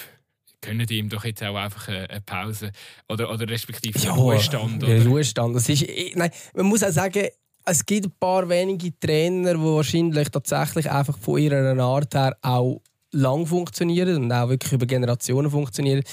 [0.61, 2.71] können die ihm doch jetzt auch einfach eine Pause
[3.09, 4.83] oder, oder respektive einen ja, Ruhestand?
[4.83, 5.05] Oder?
[5.05, 5.55] Ruhestand.
[5.55, 7.27] Das ist, nein, man muss auch sagen,
[7.65, 12.81] es gibt ein paar wenige Trainer, die wahrscheinlich tatsächlich einfach von ihrer Art her auch
[13.11, 16.03] lang funktionieren und auch wirklich über Generationen funktionieren.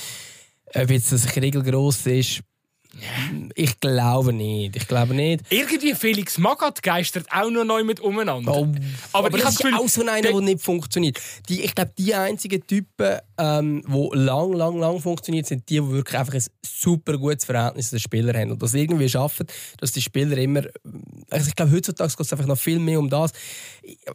[0.75, 2.41] Ob jetzt das regelgroß ist,
[3.55, 4.77] ich glaube nicht.
[4.77, 5.43] Ich glaube nicht.
[5.51, 8.53] Irgendwie Felix Magath geistert auch noch neu mit umeinander.
[8.53, 8.69] Oh,
[9.13, 11.19] aber, aber ich das ist Gefühl, auch so einer, der nicht funktioniert.
[11.49, 15.91] Die, ich glaube, die einzigen Typen, ähm, die lang, lang, lang funktionieren, sind die, die
[15.91, 19.47] wirklich einfach ein super gutes Verhältnis zu den Spielern haben und das irgendwie schaffen,
[19.79, 20.63] dass die Spieler immer.
[21.31, 23.33] Also ich glaube, heutzutage geht es einfach noch viel mehr um das.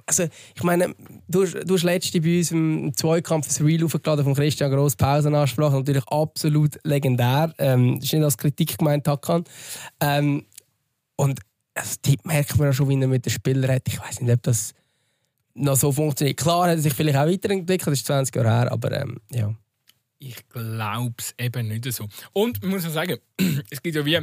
[0.05, 0.93] Also, ich meine,
[1.27, 5.75] du, du hast letzte bei uns im Zweikampf ein Reel aufgeladen von Christian Gross, Pausenansprache,
[5.75, 7.53] natürlich absolut legendär.
[7.57, 9.43] Ähm, das ist nicht als Kritik gemeint, Hakan.
[9.99, 10.45] Ähm,
[11.15, 11.39] und
[11.75, 13.87] also, die merkt man auch schon, wie er mit den Spielern hat.
[13.87, 14.73] Ich weiß nicht, ob das
[15.55, 16.37] noch so funktioniert.
[16.37, 19.53] Klar hat er sich vielleicht auch weiterentwickelt, das ist 20 Jahre her, aber ähm, ja.
[20.19, 22.07] Ich glaube es eben nicht so.
[22.31, 23.17] Und man muss auch sagen,
[23.69, 24.19] es gibt ja wie,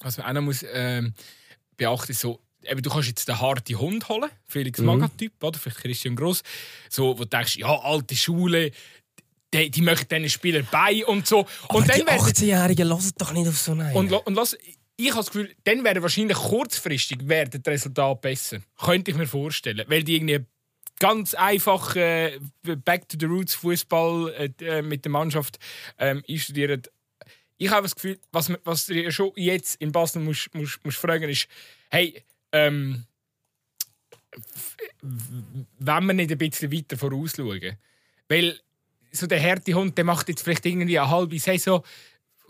[0.00, 1.14] was man auch noch muss, ähm,
[1.76, 4.86] beachten, so, eben, du kannst jetzt den harten Hund holen, Felix mhm.
[4.86, 6.42] Magatyp, oder vielleicht Christian Gross,
[6.88, 8.70] so, wo du denkst, ja, alte Schule,
[9.52, 11.46] die, die möchten diesen Spielern bei und so.
[11.68, 13.94] Aber und die 18-Jährigen lassen doch nicht auf so einen.
[13.94, 14.56] Und, und lass,
[14.96, 18.58] ich habe das Gefühl, dann werden wahrscheinlich kurzfristig werden die Resultate besser.
[18.78, 19.84] Könnte ich mir vorstellen.
[19.88, 20.44] Weil die irgendwie
[20.98, 25.58] ganz einfach äh, Back to the Roots Fußball äh, äh, mit der Mannschaft
[25.98, 26.82] ähm, einstudieren.
[27.56, 31.28] Ich habe das Gefühl, was, was du schon jetzt in Basel musst, musst, musst fragen
[31.28, 31.48] ist,
[31.90, 33.04] hey, ähm,
[35.00, 37.76] wenn wir nicht ein bisschen weiter vorausschauen,
[38.28, 38.60] Weil
[39.12, 41.82] so der harte Hund, der macht jetzt vielleicht irgendwie eine halbe Saison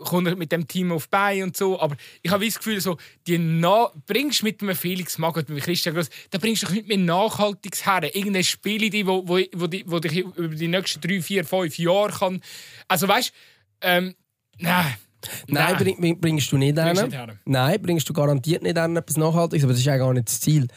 [0.03, 1.79] kommt mit dem Team auf bei und so.
[1.79, 2.97] Aber ich habe das Gefühl, so,
[3.27, 6.87] die Na bringst mit einem Felix Magath, mit Christian Gross, da bringst du doch nicht
[6.87, 8.15] mehr Nachhaltiges her.
[8.15, 11.77] Irgendein Spiel, die, wo, wo, wo, die, wo dich über die nächsten drei, vier, fünf
[11.77, 12.41] Jahre kann.
[12.87, 14.15] Also weißt du, ähm,
[14.57, 14.95] nein.
[15.47, 15.95] Nein, Nein.
[15.97, 17.37] Bring, bringst du nicht her.
[17.45, 20.41] Nein, bringst du garantiert nicht her, etwas Nachhaltiges, aber das ist ja gar nicht das
[20.41, 20.67] Ziel.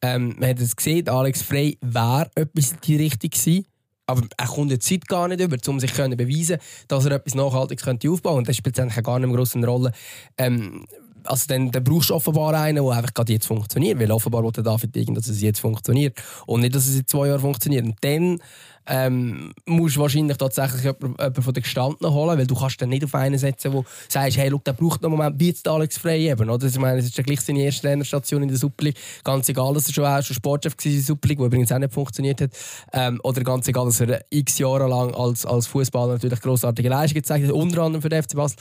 [0.00, 3.66] Ähm, man hat es gesehen, Alex Frey wäre etwas in die Richtung gewesen.
[4.06, 7.34] Aber er kommt die Zeit gar nicht über, um sich zu beweisen, dass er etwas
[7.34, 8.30] Nachhaltiges aufbauen könnte.
[8.30, 9.92] Und das spielt eigentlich gar nicht eine große Rolle.
[10.38, 10.86] Ähm,
[11.26, 13.98] also dann, dann brauchst du offenbar einen, der einfach gerade jetzt funktioniert.
[13.98, 16.16] Weil offenbar will David Degen, dass es jetzt funktioniert.
[16.46, 17.84] Und nicht, dass es in zwei Jahren funktioniert.
[17.84, 18.38] Und dann
[18.86, 23.04] ähm, musst du wahrscheinlich tatsächlich jemanden von den Gestandenen holen, weil du kannst dann nicht
[23.04, 25.66] auf einen setzen, wo du sagst, hey, look, der braucht noch einen Moment, wie jetzt
[25.66, 26.66] Alex Frey eben, oder?
[26.66, 28.90] Ich meine, es ist ja gleich seine erste Trainerstation in der Super.
[29.24, 31.78] Ganz egal, dass er schon, auch schon Sportchef war in der Super wo übrigens auch
[31.78, 32.50] nicht funktioniert hat.
[32.92, 37.22] Ähm, oder ganz egal, dass er x Jahre lang als, als Fußballer natürlich grossartige Leistungen
[37.22, 38.58] gezeigt hat, unter anderem für den FC Basel.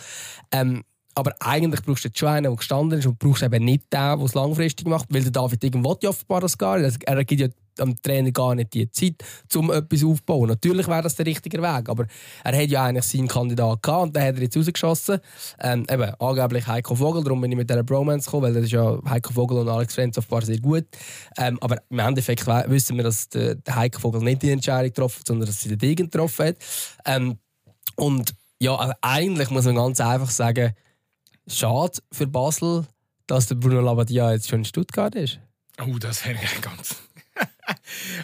[0.52, 0.84] Ähm,
[1.16, 4.00] aber eigentlich brauchst du jetzt schon einen, der gestanden ist und brauchst eben nicht den,
[4.00, 7.04] der es langfristig macht, weil der David irgendwo ja offenbar das gar nicht.
[7.06, 7.48] Er gibt ja
[7.80, 9.16] am Trainer gar nicht die Zeit,
[9.56, 10.50] um etwas aufzubauen.
[10.50, 12.06] Natürlich wäre das der richtige Weg, aber
[12.44, 15.20] er hat ja eigentlich seinen Kandidat gehabt und den hat er jetzt rausgeschossen.
[15.60, 18.72] Ähm, eben, angeblich Heiko Vogel, darum bin ich mit dieser Bromance gekommen, weil das ist
[18.72, 20.86] ja Heiko Vogel und Alex Frenz offenbar sehr gut.
[21.38, 25.28] Ähm, aber im Endeffekt wissen wir, dass der Heiko Vogel nicht die Entscheidung getroffen hat,
[25.28, 26.56] sondern dass sie den Degen getroffen hat.
[27.06, 27.38] Ähm,
[27.96, 30.74] und ja, also eigentlich muss man ganz einfach sagen,
[31.48, 32.86] schade für Basel,
[33.28, 35.40] dass der Bruno Labbadia jetzt schon in Stuttgart ist.
[35.82, 36.96] Oh, das wäre ganz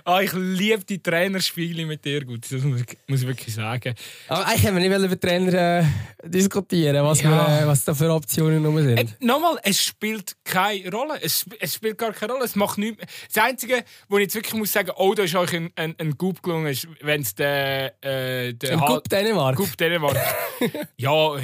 [0.05, 2.51] ah, ich liebe die Trainerspiele mit dir, gut.
[2.51, 3.93] Das muss muss ich wirklich sagen.
[4.27, 5.83] Aber eigentlich haben wir nicht über Trainer äh,
[6.23, 7.29] diskutieren, was, ja.
[7.29, 8.97] wir, äh, was da für Optionen noch sind.
[8.97, 11.19] Äh, nochmal, es spielt keine Rolle.
[11.21, 12.45] Es, es, spielt gar keine Rolle.
[12.45, 13.03] Es macht nichts.
[13.33, 16.17] Das Einzige, wo ich jetzt wirklich muss sagen, oh, da ist euch ein, ein, ein
[16.17, 19.55] Coup gelungen, ist, wenn es der, äh, der ein Coup Dänemark.
[19.55, 20.17] Coup Dänemark.
[20.97, 21.35] ja,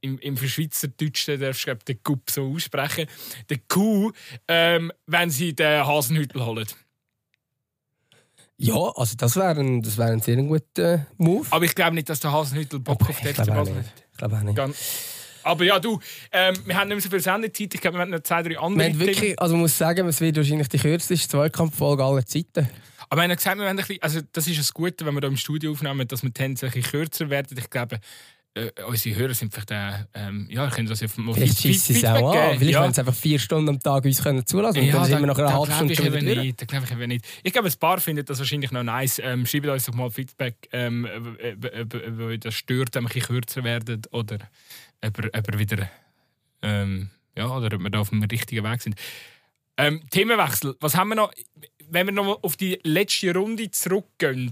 [0.00, 3.06] im, im Schweizerdeutschen darfst du den Coup so aussprechen.
[3.48, 4.12] Der Coup,
[4.48, 6.66] ähm, wenn sie den Hasenhüttel holen.
[8.58, 11.46] Ja, also das wäre ein, das wär ein sehr guter Move.
[11.50, 13.84] Aber ich glaube nicht, dass der Hasenhüttel Bock auf den FC Basel hat.
[14.12, 14.58] Ich glaube auch nicht.
[15.44, 15.98] Aber ja, du,
[16.30, 17.74] ähm, wir haben nicht mehr so viel Sendezeit.
[17.74, 20.20] Ich glaube, wir haben noch zwei, drei andere wir wirklich, Also man muss sagen, es
[20.20, 22.68] wird wahrscheinlich die kürzeste Zweikampffolge aller Zeiten.
[23.08, 25.28] Aber wir haben gesagt, wir ein bisschen, also das ist das Gute, wenn wir hier
[25.28, 27.58] im Studio aufnehmen, dass wir tendenziell kürzer werden.
[27.58, 27.98] Ich glaube,
[28.54, 32.00] äh, unsere Hörer sind vielleicht äh, ähm, ja, können das ja mal Vielleicht schießen sie
[32.00, 32.58] es auch an.
[32.58, 32.82] Vielleicht ja.
[32.82, 35.26] wollen sie einfach vier Stunden am Tag uns können zulassen und ja, dann sind wir
[35.26, 37.24] noch eine halbe Stunde schon wieder nicht, Da glaube ich eben nicht.
[37.42, 39.20] Ich glaube, ein paar finden das wahrscheinlich noch nice.
[39.24, 41.08] Ähm, schreibt uns doch mal Feedback, ähm,
[41.80, 44.38] ob euch das stört, wenn wir kürzer werden oder
[45.00, 45.16] ob
[45.52, 45.88] wir wieder
[46.62, 48.96] ähm, ja, oder ob wir da auf dem richtigen Weg sind.
[49.78, 50.76] Ähm, Themenwechsel.
[50.80, 51.32] Was haben wir noch?
[51.92, 54.50] Wenn wir noch auf die letzte Runde zurückgehen,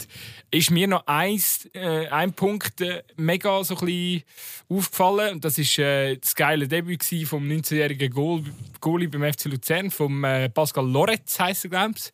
[0.50, 4.22] ist mir noch eins, äh, ein Punkt äh, mega so ein
[4.68, 5.34] aufgefallen.
[5.34, 8.44] Und das war äh, das geile Debüt vom 19-jährigen Goal,
[8.80, 12.12] Goalie beim FC Luzern, vom äh, Pascal Loretz, heisst er, glaube ich.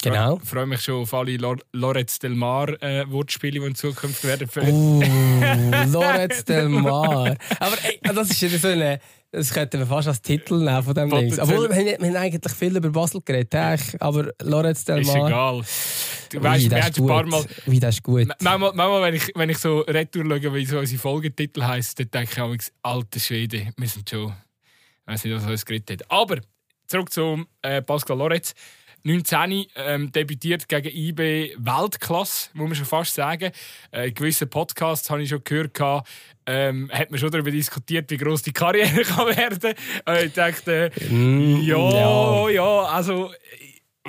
[0.00, 0.38] Genau.
[0.40, 4.22] Ich freue mich schon auf alle Lor Loretz Del Mar äh, Wortspiele, die in Zukunft
[4.22, 4.48] werden.
[4.56, 5.02] Uh,
[5.90, 7.36] Loretz Del Mar.
[7.58, 10.94] Aber ey, das ist ja so eine das könnten wir fast als Titel nehmen von
[10.94, 11.38] dem Ding.
[11.38, 15.16] Obwohl, wir, wir haben eigentlich viel über Basel geredet, aber Lorenz Del Mar...
[15.16, 15.62] Ist egal.
[16.30, 17.44] Du weißt, wir haben ein paar Mal...
[17.66, 18.28] Wie, das ist gut.
[18.40, 22.10] Manchmal, manchmal wenn, ich, wenn ich so retour schaue, wie so unsere Folgetitel heisst, dann
[22.10, 24.32] denke ich auch, alter Schwede, wir sind schon...
[25.06, 26.10] Ich weiß nicht, was uns geredet hat.
[26.10, 26.38] Aber,
[26.86, 28.54] zurück zum äh, Pascal Lorenz.
[29.02, 33.52] 19 ähm, debütiert gegen IB Weltklasse, muss man schon fast sagen.
[33.90, 35.78] Äh, in gewissen Podcasts habe ich schon gehört,
[36.46, 40.14] ähm, hat man schon darüber diskutiert, wie groß die Karriere kann werden kann.
[40.14, 43.32] Äh, ich dachte, mm, ja, ja, ja, also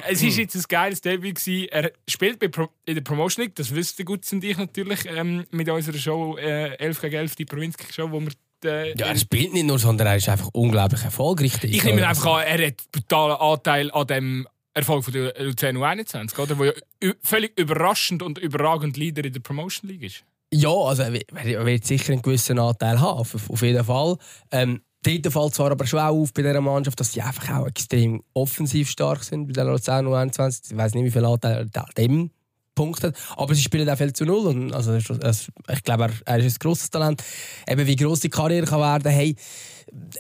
[0.08, 1.36] es war jetzt ein geiles Debüt.
[1.36, 1.67] Gewesen.
[1.69, 5.97] Er spielt in der Promotion League, das wüsste gut und ich natürlich, ähm, mit unserer
[5.97, 8.32] Show äh, 11 gegen 11, die Provinz-Show, wo wir
[8.63, 11.63] äh, ja, er spielt nicht nur, sondern er ist einfach unglaublich erfolgreich.
[11.63, 14.47] Ich nehme einfach an, er hat einen brutalen Anteil an dem
[14.80, 16.58] Erfolg von der Luzern U21, oder?
[16.58, 16.74] Wo ja
[17.22, 20.24] völlig überraschend und überragend Leader in der Promotion League ist.
[20.52, 24.18] Ja, also er wird sicher einen gewissen Anteil haben, auf, jeden Fall.
[24.52, 27.68] Ähm, Dritter Fall zwar aber schon auch auf bei dieser Mannschaft, dass sie einfach auch
[27.68, 30.72] extrem offensiv stark sind bei der Luzern U21.
[30.72, 32.32] Ich weiß nicht, wie viel Anteil dem
[32.80, 33.12] Punkt.
[33.36, 34.48] Aber sie spielen auch viel zu null.
[34.48, 37.22] Und also, ich glaube, er, ist ein grosses Talent.
[37.68, 39.36] Eben, wie gross die Karriere kann werden hey,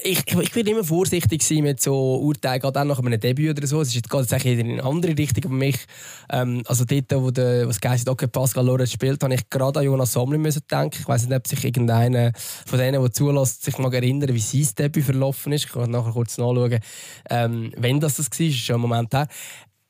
[0.03, 3.67] ich, ich, werde immer vorsichtig sein mit so Urteilen, gerade auch nach einem Debüt oder
[3.67, 3.81] so.
[3.81, 5.77] Es ist jetzt in eine andere Richtung für mich.
[6.31, 9.85] Ähm, also dort, wo der, was geheißen okay, Pascal Lorenz spielt, habe ich gerade an
[9.85, 10.97] Jonas Sommer müssen denken.
[10.99, 12.31] Ich weiß nicht, ob sich irgendeiner
[12.65, 15.65] von denen, der zulässt, sich mag erinnern, wie sein Debüt verlaufen ist.
[15.65, 16.79] Ich kann nachher kurz nachschauen,
[17.29, 18.31] ähm, wenn das das war.
[18.31, 19.27] Das ist schon ein Moment her.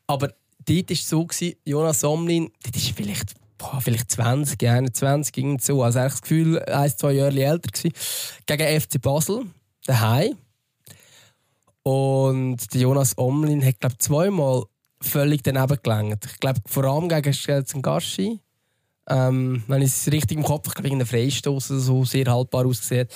[0.08, 0.30] Aber
[0.70, 1.28] dort war es so,
[1.66, 5.84] Jonas Somlin, das ist vielleicht boah, vielleicht 20, 21, irgend so.
[5.84, 7.94] Also ich das Gefühl, ein, zwei Jahre älter gewesen.
[8.48, 9.46] Gegen FC Basel,
[9.86, 10.38] daheim.
[11.84, 14.64] Und der Jonas Omlin hat, glaube zweimal
[15.02, 16.26] völlig daneben gelangt.
[16.26, 18.40] Ich glaube, vor allem gegen Gaschi.
[19.08, 23.08] Ähm, wenn ich es richtig im Kopf habe, ich glaube, Freistoß so sehr haltbar ausgesehen.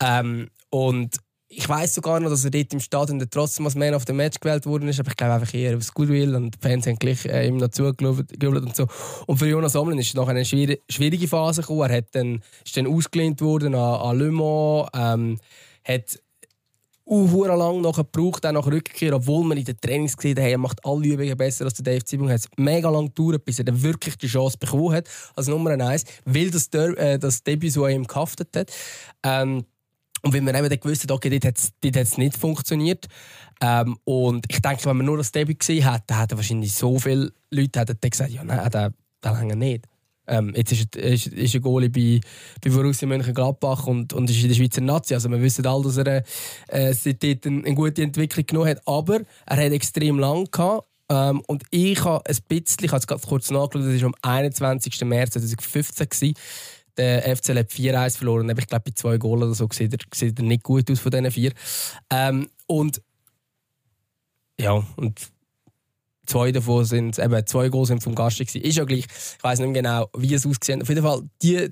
[0.00, 1.16] Ähm, und
[1.54, 4.40] ich weiß sogar noch, dass er dort im Stadion trotzdem als Man of the Match
[4.40, 7.24] gewählt worden ist, aber ich glaube einfach eher aus Goodwill und die Fans haben gleich
[7.26, 8.86] äh, ihm noch zugejubelt und so.
[9.26, 11.90] Und für Jonas Omlin ist es noch eine schwierige Phase gekommen.
[11.90, 15.38] Er hat dann, ist dann ausgelehnt worden an, an Le Mans, ähm,
[15.84, 16.18] hat
[17.06, 20.58] uh, lang noch gebraucht, auch nach Rückkehr, obwohl man in den Trainings gesehen hat, er
[20.58, 22.30] macht alle Übungen besser als der Dave Zibung.
[22.30, 26.04] hat mega lang gedauert, bis er dann wirklich die Chance bekommen hat, als Nummer 1,
[26.24, 28.72] weil das, Der äh, das Debüt so ihm gehaftet hat.
[29.22, 29.64] Ähm,
[30.22, 33.06] und wenn man eben dann gewusst okay, dort hat es nicht funktioniert.
[33.60, 37.32] Ähm, und ich denke, wenn man nur das Debüt gesehen dann hätten wahrscheinlich so viele
[37.50, 39.86] Leute hätten gesagt, ja, nein, der, der länger nicht.
[40.26, 42.20] Ähm, jetzt ist, ist, ist ein Goalie bei,
[42.62, 45.14] bei Borussia Mönchengladbach und, und ist in der Schweizer Nazi.
[45.14, 46.22] Also wir wissen alle, dass er
[46.68, 48.86] äh, seitdem eine gute Entwicklung genommen hat.
[48.86, 50.86] Aber er hat extrem lang gehabt.
[51.08, 55.00] Ähm, und ich habe ein bisschen, ich habe es kurz nachgeschaut, das war am 21.
[55.02, 56.34] März 2015 gewesen.
[56.96, 58.50] Der FCL hat 4-1 verloren.
[58.58, 61.10] Ich glaube, bei zwei Goals oder so sieht er, sieht er nicht gut aus von
[61.10, 61.52] diesen vier.
[62.10, 63.00] Ähm, und
[64.60, 65.32] ja, und
[66.24, 68.62] Zwei davon sind, eben zwei Goals sind vom Gast gewesen.
[68.62, 69.06] Ist ja gleich.
[69.06, 70.80] Ich weiß nicht mehr genau, wie es ausgesehen.
[70.80, 71.68] Auf jeden Fall, die,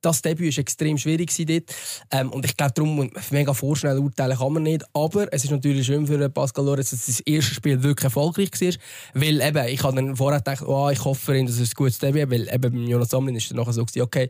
[0.00, 1.72] das Debüt war extrem schwierig dort.
[2.10, 4.84] Ähm, und ich glaube, darum mega vorschnell urteilen kann man nicht.
[4.92, 8.72] Aber es ist natürlich schön für Pascal Lorenz, dass das erste Spiel wirklich erfolgreich war.
[9.14, 12.28] Weil eben, ich habe dann vorher gedacht, oh, ich hoffe, dass es ein gutes Debüt
[12.28, 14.28] Weil eben beim Jonas Amlin ist dann nachher so, okay,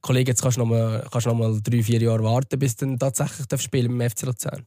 [0.00, 2.86] Kollege, jetzt kannst du noch mal, kannst noch mal drei, vier Jahre warten, bis du
[2.86, 4.66] dann tatsächlich spielen im FC Luzern.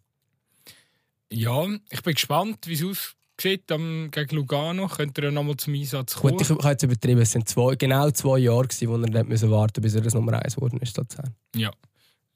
[1.30, 5.58] Ja, ich bin gespannt, wie es aussieht sieht am, gegen Lugano, könnte er noch mal
[5.58, 6.38] zum Einsatz kommen.
[6.38, 9.28] Gut, ich, habe jetzt übertrieben, es sind zwei, genau zwei Jahre, gewesen, wo er nicht
[9.28, 11.00] müssen warten bis er das Nummer 1 geworden ist.
[11.56, 11.72] Ja.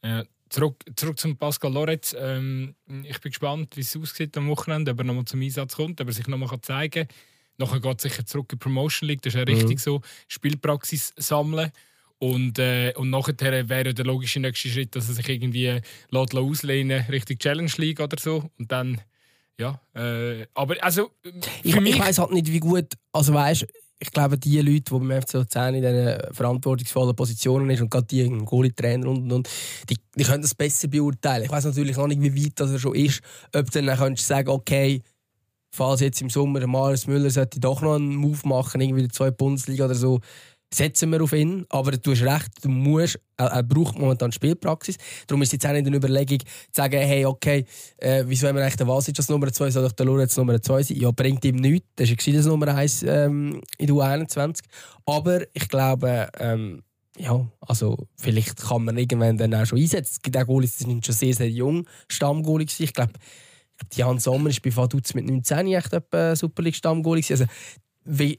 [0.02, 2.16] Äh, zurück, zurück zum Pascal Loretz.
[2.18, 5.76] Ähm, ich bin gespannt, wie es aussieht am Wochenende, ob er noch mal zum Einsatz
[5.76, 7.16] kommt, ob er sich noch mal zeigen kann.
[7.58, 9.82] Nachher geht sicher zurück in die Promotion League, das ist ja richtig mhm.
[9.82, 10.02] so.
[10.28, 11.72] Spielpraxis sammeln.
[12.18, 15.80] Und, äh, und nachher wäre der logische nächste Schritt, dass er sich irgendwie
[16.12, 18.50] auslehnen Richtung Challenge League oder so.
[18.58, 19.02] Und dann
[19.60, 21.12] ja, äh, aber also
[21.64, 23.68] ich, ich weiß halt nicht, wie gut, also weißt,
[24.02, 28.08] ich glaube, die Leute, die beim FC Luzern in diesen verantwortungsvollen Positionen sind und gerade
[28.08, 29.50] die Goalie-Trainer und, und
[29.90, 31.44] die, die können das besser beurteilen.
[31.44, 33.22] Ich weiß natürlich noch nicht, wie weit das er schon ist.
[33.54, 35.02] Ob du dann könntest sagen, okay,
[35.72, 39.32] falls jetzt im Sommer Marius Müller sollte doch noch einen Move machen, irgendwie in zwei
[39.32, 40.22] Bundesliga oder so,
[40.74, 41.66] setzen wir auf ihn.
[41.70, 44.98] Aber du hast recht, du musst, er, er braucht momentan Spielpraxis.
[45.28, 47.66] Darum ist jetzt auch nicht eine Überlegung, zu sagen, hey, okay,
[47.98, 50.62] äh, wieso haben wir eigentlich den Vasic als Nummer 2, soll doch der Lorenz Nummer
[50.62, 50.98] 2 sein?
[50.98, 51.88] Ja, bringt ihm nichts.
[51.96, 54.60] Das war das Nummer 1 ähm, in der U21.
[55.06, 56.84] Aber ich glaube, ähm,
[57.18, 60.20] ja, also vielleicht kann man irgendwann dann auch schon einsetzen.
[60.28, 63.14] Der Goalie ist schon sehr, sehr jung, Stammgoalie Ich glaube,
[63.94, 67.46] Jan Sommer ist bei Vaduz mit 19 echt etwa Super League Stammgoalie Also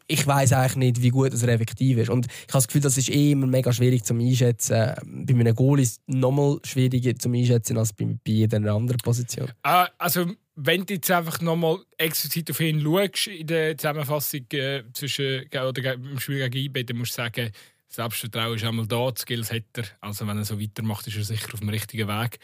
[0.06, 2.10] ich weiß eigentlich nicht, wie gut er effektiv ist.
[2.10, 4.94] Und ich habe das Gefühl, das ist eh immer mega schwierig zu einschätzen.
[5.04, 9.48] Bei einem Goal ist es nochmal schwieriger zu einschätzen als bei, bei jeder anderen Position.
[9.62, 14.82] Äh, also, wenn du jetzt einfach nochmal explizit auf ihn schaust, in der Zusammenfassung äh,
[14.92, 17.50] zwischen, oder im Spiel gegen IB, dann musst du sagen,
[17.88, 19.84] Selbstvertrauen ist einmal da, die Skills hat er.
[20.00, 22.38] Also, wenn er so weitermacht, ist er sicher auf dem richtigen Weg.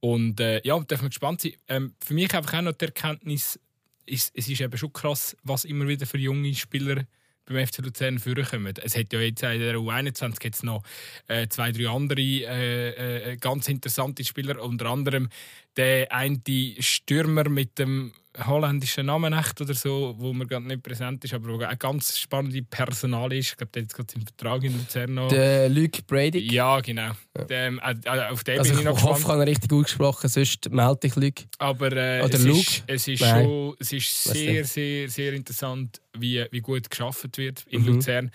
[0.00, 1.52] Und äh, ja, dürfen wir gespannt sein.
[1.68, 3.60] Ähm, für mich einfach auch noch die Erkenntnis,
[4.06, 7.04] ist, es ist eben schon krass, was immer wieder für junge Spieler
[7.46, 8.74] beim FC Luzern vorkommen.
[8.82, 10.82] Es hat ja jetzt in der U21 jetzt noch
[11.26, 15.28] äh, zwei, drei andere äh, äh, ganz interessante Spieler, unter anderem
[15.76, 16.40] der eine
[16.78, 18.12] Stürmer mit dem
[18.46, 22.18] holländischen Namen echt oder so, wo mir gerade nicht präsent ist, aber wo eine ganz
[22.18, 23.50] spannende Personal ist.
[23.50, 25.28] Ich glaube, der hat gerade im Vertrag in Luzern noch.
[25.28, 26.52] Der Luke Brady.
[26.52, 27.12] Ja, genau.
[27.36, 27.44] Ja.
[27.44, 30.70] Der, äh, äh, auf den also bin ich noch ich hoffe, ich richtig ausgesprochen, sonst
[30.70, 31.44] melde dich Luke.
[31.58, 32.58] Aber äh, oder es, Luke?
[32.58, 37.64] Ist, es ist schon es ist sehr, sehr, sehr interessant, wie, wie gut geschafft wird
[37.68, 37.88] in mhm.
[37.88, 38.30] Luzern.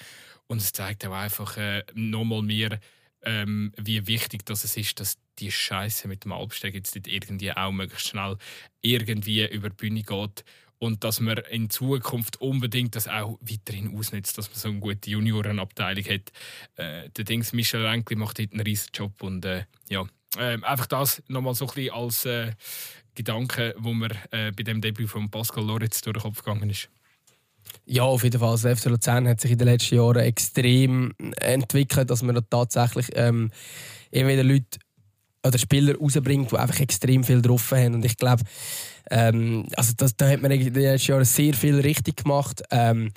[0.48, 2.80] Und es zeigt auch einfach äh, nochmal mehr,
[3.26, 7.72] ähm, wie wichtig das ist, dass die Scheiße mit dem Albsteg jetzt nicht irgendwie auch
[7.72, 8.38] möglichst schnell
[8.82, 10.46] irgendwie über die Bühne geht
[10.78, 15.10] und dass man in Zukunft unbedingt das auch weiterhin ausnutzt, dass man so eine gute
[15.10, 16.32] Juniorenabteilung hat.
[16.76, 20.06] Äh, der Dings Michel Renkli macht dort einen riesen Job und äh, ja,
[20.38, 22.52] äh, einfach das nochmal so ein bisschen als äh,
[23.16, 26.90] Gedanke, wo mir äh, bei dem Debüt von Pascal Loritz durch den Kopf gegangen ist.
[27.86, 28.58] Ja, auf jeden Fall.
[28.58, 33.52] Der FC Luzern hat sich in den letzten Jahren extrem entwickelt, dass man tatsächlich ähm,
[34.12, 34.80] immer wieder Leute
[35.46, 37.96] oder Spieler rausbringt, die einfach extrem viel drauf haben.
[37.96, 38.44] Und ich glaube,
[39.12, 42.64] ähm, also das, da hat man in den letzten Jahren sehr viel richtig gemacht.
[42.72, 43.12] Ähm,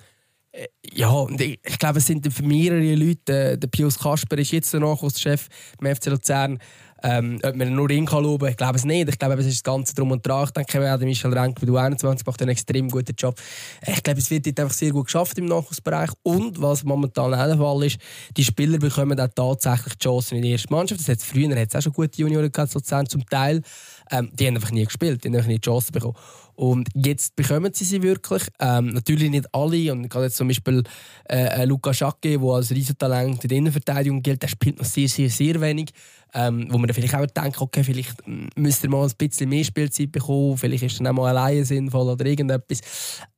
[0.53, 3.59] Äh, ja, und ich, ich glaube, es sind mehrere Leute.
[3.59, 6.59] Der Pius Kasper ist jetzt der Nachwuchschef beim FC Luzern.
[7.03, 9.09] Ähm, ob man nur ihn kann loben, ich glaube es nicht.
[9.09, 10.45] Ich glaube, es ist das Ganze drum und dran.
[10.45, 13.41] Ich denke, auch Michel Renk bei der 21 macht einen extrem guten Job.
[13.87, 16.11] Ich glaube, es wird dort einfach sehr gut geschafft im Nachwuchsbereich.
[16.23, 17.99] Und was momentan auch der Fall ist,
[18.37, 21.01] die Spieler bekommen auch tatsächlich die Chance in der ersten Mannschaft.
[21.01, 23.63] Das hat früher hat's auch schon gute Junioren gehabt, Luzern zum Teil.
[24.11, 26.15] Ähm, die haben einfach nie gespielt, die haben einfach nie die bekommen.
[26.59, 28.43] Und jetzt bekommen sie sie wirklich.
[28.59, 29.93] Ähm, natürlich nicht alle.
[29.93, 30.83] Und gerade jetzt zum Beispiel
[31.29, 35.31] äh, Luca Schacke, der als Riesentalent in der Innenverteidigung gilt, der spielt noch sehr, sehr,
[35.31, 35.93] sehr wenig.
[36.35, 38.15] Ähm, wo man dann vielleicht auch denkt, okay, vielleicht
[38.55, 42.27] müsste mal ein bisschen mehr Spielzeit bekommen, vielleicht ist dann auch mal alleine sinnvoll oder
[42.27, 42.81] irgendetwas.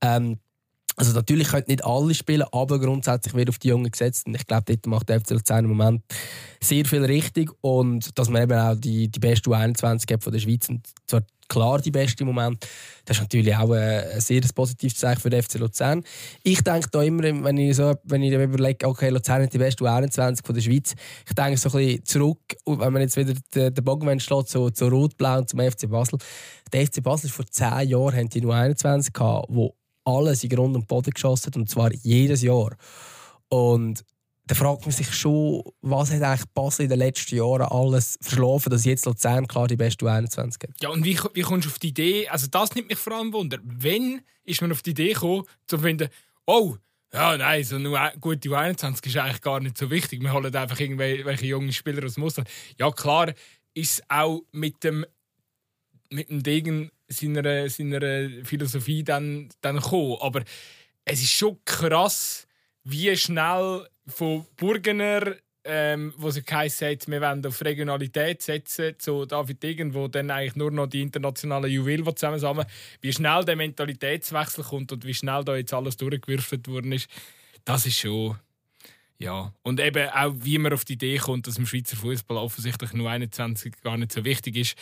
[0.00, 0.38] Ähm,
[1.00, 4.46] also natürlich können nicht alle spielen, aber grundsätzlich wird auf die Jungen gesetzt und ich
[4.46, 6.02] glaube, dort macht der FC Luzern im Moment
[6.62, 10.40] sehr viel richtig und dass man eben auch die, die beste U21 hat von der
[10.40, 12.66] Schweiz und zwar klar die beste im Moment,
[13.06, 16.04] das ist natürlich auch ein sehr positives Zeichen für den FC Luzern.
[16.42, 19.82] Ich denke da immer, wenn ich, so, wenn ich überlege, okay, Luzern hat die beste
[19.82, 20.94] U21 von der Schweiz,
[21.26, 24.68] ich denke so ein bisschen zurück, wenn man jetzt wieder den, den Bogen schlägt, so,
[24.68, 26.18] zu Rot-Blau und zum FC Basel.
[26.74, 29.74] Der FC Basel vor zehn Jahren die U21 gehabt, wo
[30.10, 32.76] alles in Grund und Boden geschossen und zwar jedes Jahr.
[33.48, 34.04] Und
[34.46, 38.70] da fragt man sich schon, was hat eigentlich Basel in den letzten Jahren alles verschlafen,
[38.70, 40.82] dass jetzt Luzern klar die beste U21 gibt.
[40.82, 43.32] Ja, und wie, wie kommst du auf die Idee, also das nimmt mich vor allem
[43.32, 46.08] Wunder, wenn ist man auf die Idee gekommen, zu finden,
[46.46, 46.76] oh,
[47.12, 50.20] ja, nein, so eine gute U21 ist eigentlich gar nicht so wichtig.
[50.20, 52.48] Wir holen einfach irgendwelche jungen Spieler aus dem Ausland.
[52.78, 53.32] Ja, klar
[53.74, 55.04] ist auch mit dem,
[56.10, 60.18] mit dem Degen seiner, seiner Philosophie dann, dann gekommen.
[60.20, 60.42] Aber
[61.04, 62.46] es ist schon krass,
[62.84, 69.26] wie schnell von Burgener, ähm, wo sie geheißen hat, wir wollen auf Regionalität setzen, zu
[69.26, 72.66] David Degen, wo dann eigentlich nur noch die internationalen Juwelen zusammensammeln,
[73.00, 77.08] wie schnell der Mentalitätswechsel kommt und wie schnell da jetzt alles durchgewürfelt worden ist,
[77.64, 78.38] das ist schon
[79.20, 82.94] ja, und eben auch, wie man auf die Idee kommt, dass im Schweizer Fußball offensichtlich
[82.94, 84.76] nur 21 gar nicht so wichtig ist.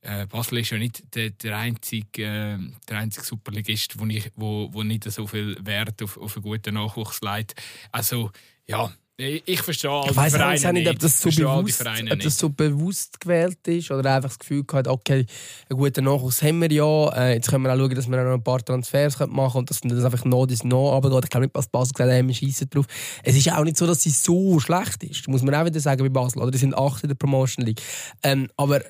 [0.00, 4.70] Äh, Basel ist ja nicht der, der einzige, äh, der einzige Superligist, wo, ich, wo,
[4.72, 7.54] wo nicht so viel Wert auf, auf einen guten Nachwuchs legt.
[7.92, 8.30] Also,
[8.66, 12.48] ja, ich verstehe all ich weiss Vereine nicht, ob das, so bewusst, ob das so
[12.48, 15.26] bewusst gewählt ist oder einfach das Gefühl hat, okay,
[15.68, 18.32] einen guten Nachwuchs haben wir ja, äh, jetzt können wir auch schauen, dass wir noch
[18.32, 21.24] ein paar Transfers machen können und dass das einfach noch das noch runtergeht.
[21.24, 22.86] Ich glaube nicht, was Basel gesagt hat, wir schießen drauf.
[23.22, 26.02] Es ist auch nicht so, dass sie so schlecht ist, muss man auch wieder sagen
[26.02, 26.40] bei Basel.
[26.40, 27.82] Oder die sind acht in der Promotion League.
[28.22, 28.80] Ähm, aber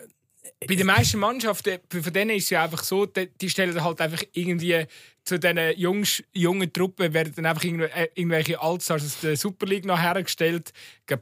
[0.67, 4.23] bei den meisten Mannschaften, von denen ist es ja einfach so, die stellen halt einfach
[4.33, 4.87] irgendwie
[5.25, 9.85] zu diesen Jungs, jungen Truppen werden dann einfach äh, irgendwelche Allstars aus der Super League
[9.85, 10.73] noch hergestellt.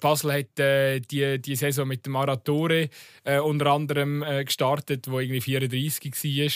[0.01, 2.89] Basel hat äh, die, die Saison mit dem Aratore
[3.25, 6.51] äh, unter anderem äh, gestartet, wo irgendwie 34 war.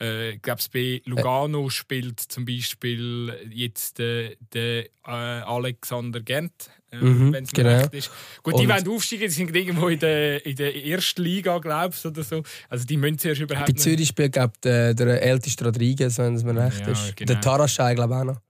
[0.00, 7.44] Äh, ich glaube, bei Lugano spielt zum Beispiel jetzt äh, der Alexander Gent, mhm, wenn
[7.44, 7.78] es mir genau.
[7.78, 8.10] recht ist.
[8.42, 12.04] Gut, die Und wollen aufsteigen, die sind irgendwo in der, in der ersten Liga, glaubst
[12.04, 12.42] oder so.
[12.68, 16.44] Also die müssen zuerst überhaupt Bei Zürich spielt, glaube der, der älteste Rodriguez, wenn es
[16.44, 17.16] mir recht ja, ist.
[17.16, 17.32] Genau.
[17.32, 18.40] Der Taraschai, glaube ich, auch noch.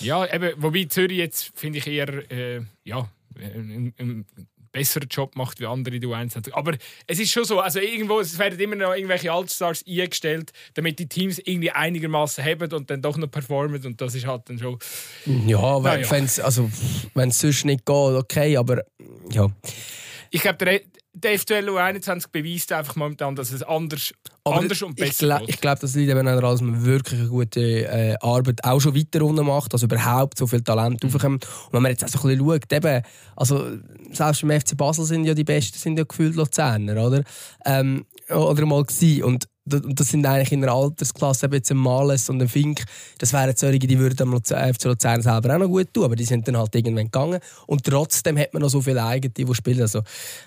[0.00, 4.26] Ja, eben, wobei Zürich jetzt, finde ich, eher äh, ja, ein, ein
[4.76, 6.52] besseren Job macht wie andere die U21.
[6.52, 10.98] Aber es ist schon so, also irgendwo, es werden immer noch irgendwelche Allstars eingestellt, damit
[10.98, 14.58] die Teams irgendwie einigermaßen haben und dann doch noch performen und das ist halt dann
[14.58, 14.78] schon...
[15.46, 16.44] Ja, wenn es ja.
[16.44, 16.70] also,
[17.14, 18.84] sonst nicht geht, okay, aber
[19.30, 19.50] ja.
[20.30, 20.82] Ich glaube,
[21.18, 24.12] der FTL U21 beweist einfach momentan, dass es anders,
[24.44, 25.48] anders und besser ist.
[25.48, 29.24] Ich glaube, das liegt eben dass man wirklich eine gute äh, Arbeit auch schon weiter
[29.24, 31.08] unten macht, also überhaupt so viel Talent mhm.
[31.14, 31.46] aufkommt.
[31.46, 33.02] Und wenn man jetzt auch so ein bisschen schaut, eben,
[33.34, 33.66] also
[34.12, 37.24] selbst im FC Basel sind ja die Besten sind ja gefühlt Luzerner, oder?
[37.64, 39.24] Ähm, oder mal gewesen.
[39.24, 42.84] Und das sind eigentlich in der Altersklasse eben jetzt ein Males und ein Fink,
[43.18, 46.24] das wären solche, die würden am FC Luzern selber auch noch gut tun, aber die
[46.24, 49.82] sind dann halt irgendwann gegangen und trotzdem hat man noch so viele eigene, die spielen.
[49.82, 50.02] Also,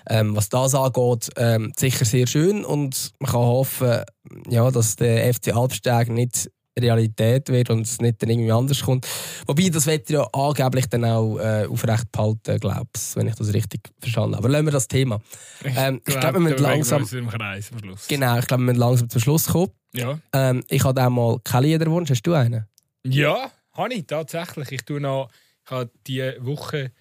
[0.08, 4.02] ähm, was das angeht, ähm, sicher sehr schön und man kann hoffen,
[4.48, 9.06] ja, dass der FC Albsteg nicht Realität wird und es nicht dann irgendwie anders kommt.
[9.46, 13.52] Wobei, das wird ja angeblich dann auch äh, aufrecht behalten, glaube ich, wenn ich das
[13.52, 14.44] richtig verstanden habe.
[14.44, 15.20] Aber lassen wir das Thema.
[15.64, 17.04] Ähm, ich glaube, wir müssen langsam...
[17.06, 17.70] Kreis,
[18.08, 19.72] genau, ich glaube, wir müssen langsam zum Schluss kommen.
[19.92, 20.18] Ja.
[20.32, 22.10] Ähm, ich habe auch mal keinen Liederwunsch.
[22.10, 22.66] Hast du einen?
[23.04, 24.72] Ja, habe ich tatsächlich.
[24.72, 25.30] Ich, tue noch,
[25.64, 26.92] ich habe diese Woche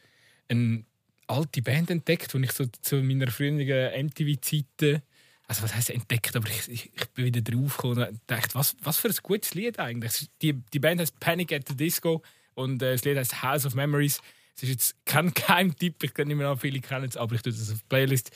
[0.47, 0.83] eine
[1.27, 5.01] alte Band entdeckt, die ich so zu meiner früheren MTV-Zeiten
[5.49, 8.75] also was heißt entdeckt, aber ich, ich, ich bin wieder drauf gekommen und dachte, was,
[8.83, 10.29] was für ein gutes Lied eigentlich.
[10.43, 12.21] Die, die Band heißt Panic at the Disco
[12.53, 14.21] und äh, das Lied heißt House of Memories.
[14.55, 17.51] Es ist jetzt kein Geheimtipp, ich kenne nicht mehr viele kennen es, aber ich tue
[17.51, 18.29] das auf die Playlist.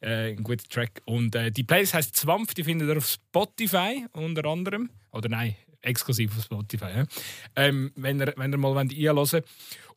[0.00, 1.02] Äh, ein guter Track.
[1.06, 4.90] Und äh, die Playlist heißt Zwampf, die findet ihr auf Spotify unter anderem.
[5.10, 6.98] Oder nein, exklusiv auf Spotify.
[6.98, 7.04] Ja?
[7.56, 9.44] Ähm, wenn, ihr, wenn ihr mal einhören wollt.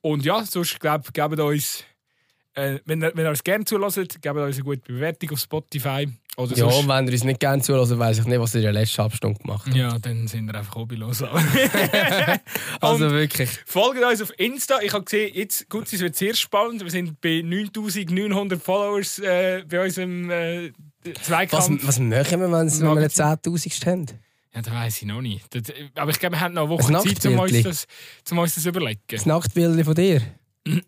[0.02, 1.86] Und ja, sonst glaube gebt uns,
[2.56, 6.08] äh, wenn, ihr, wenn ihr uns gerne zulässt, gebt uns eine gute Bewertung auf Spotify.
[6.38, 6.88] Oder ja, sonst...
[6.88, 9.40] wenn ihr uns nicht gerne zulässt, weiß ich nicht, was ihr in der letzten Abstunde
[9.40, 9.76] gemacht habt.
[9.76, 11.24] Ja, dann sind wir einfach hobbylos.
[12.82, 13.50] also wirklich.
[13.66, 14.82] Folgt uns auf Insta.
[14.82, 16.84] Ich habe gesehen, jetzt, gut, es wird sehr spannend.
[16.84, 20.72] Wir sind bei 9900 Followers äh, bei unserem äh,
[21.22, 21.70] Zweikampf.
[21.70, 24.08] Was, was machen wir, wenn, wir 10.000 haben?
[24.56, 25.46] Ja, das weiß ich noch nicht.
[25.56, 25.64] Das,
[25.96, 27.88] aber ich glaube, wir haben noch eine Woche Zeit, um uns das,
[28.30, 29.02] um uns das überlegen.
[29.08, 30.22] Das Nachtbild von dir?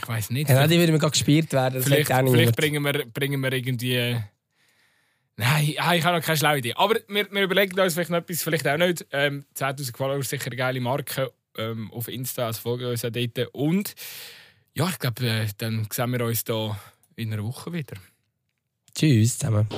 [0.00, 0.48] Ich weiß nicht.
[0.48, 1.82] Ja, die würden mir gespielt werden.
[1.82, 4.16] vielleicht vielleicht bringen, wir, bringen wir irgendwie.
[5.36, 6.74] Nein, ich habe noch keine schlaue Idee.
[6.74, 9.06] Aber wir, wir überlegen uns vielleicht noch etwas, vielleicht auch nicht.
[9.12, 13.10] Ähm, 10.000 Follower ist sicher eine geile Marke ähm, auf Insta, also folgen uns auch
[13.10, 13.38] dort.
[13.52, 13.94] Und
[14.74, 16.78] ja, ich glaube, äh, dann sehen wir uns da
[17.16, 17.96] in einer Woche wieder.
[18.94, 19.68] Tschüss zusammen.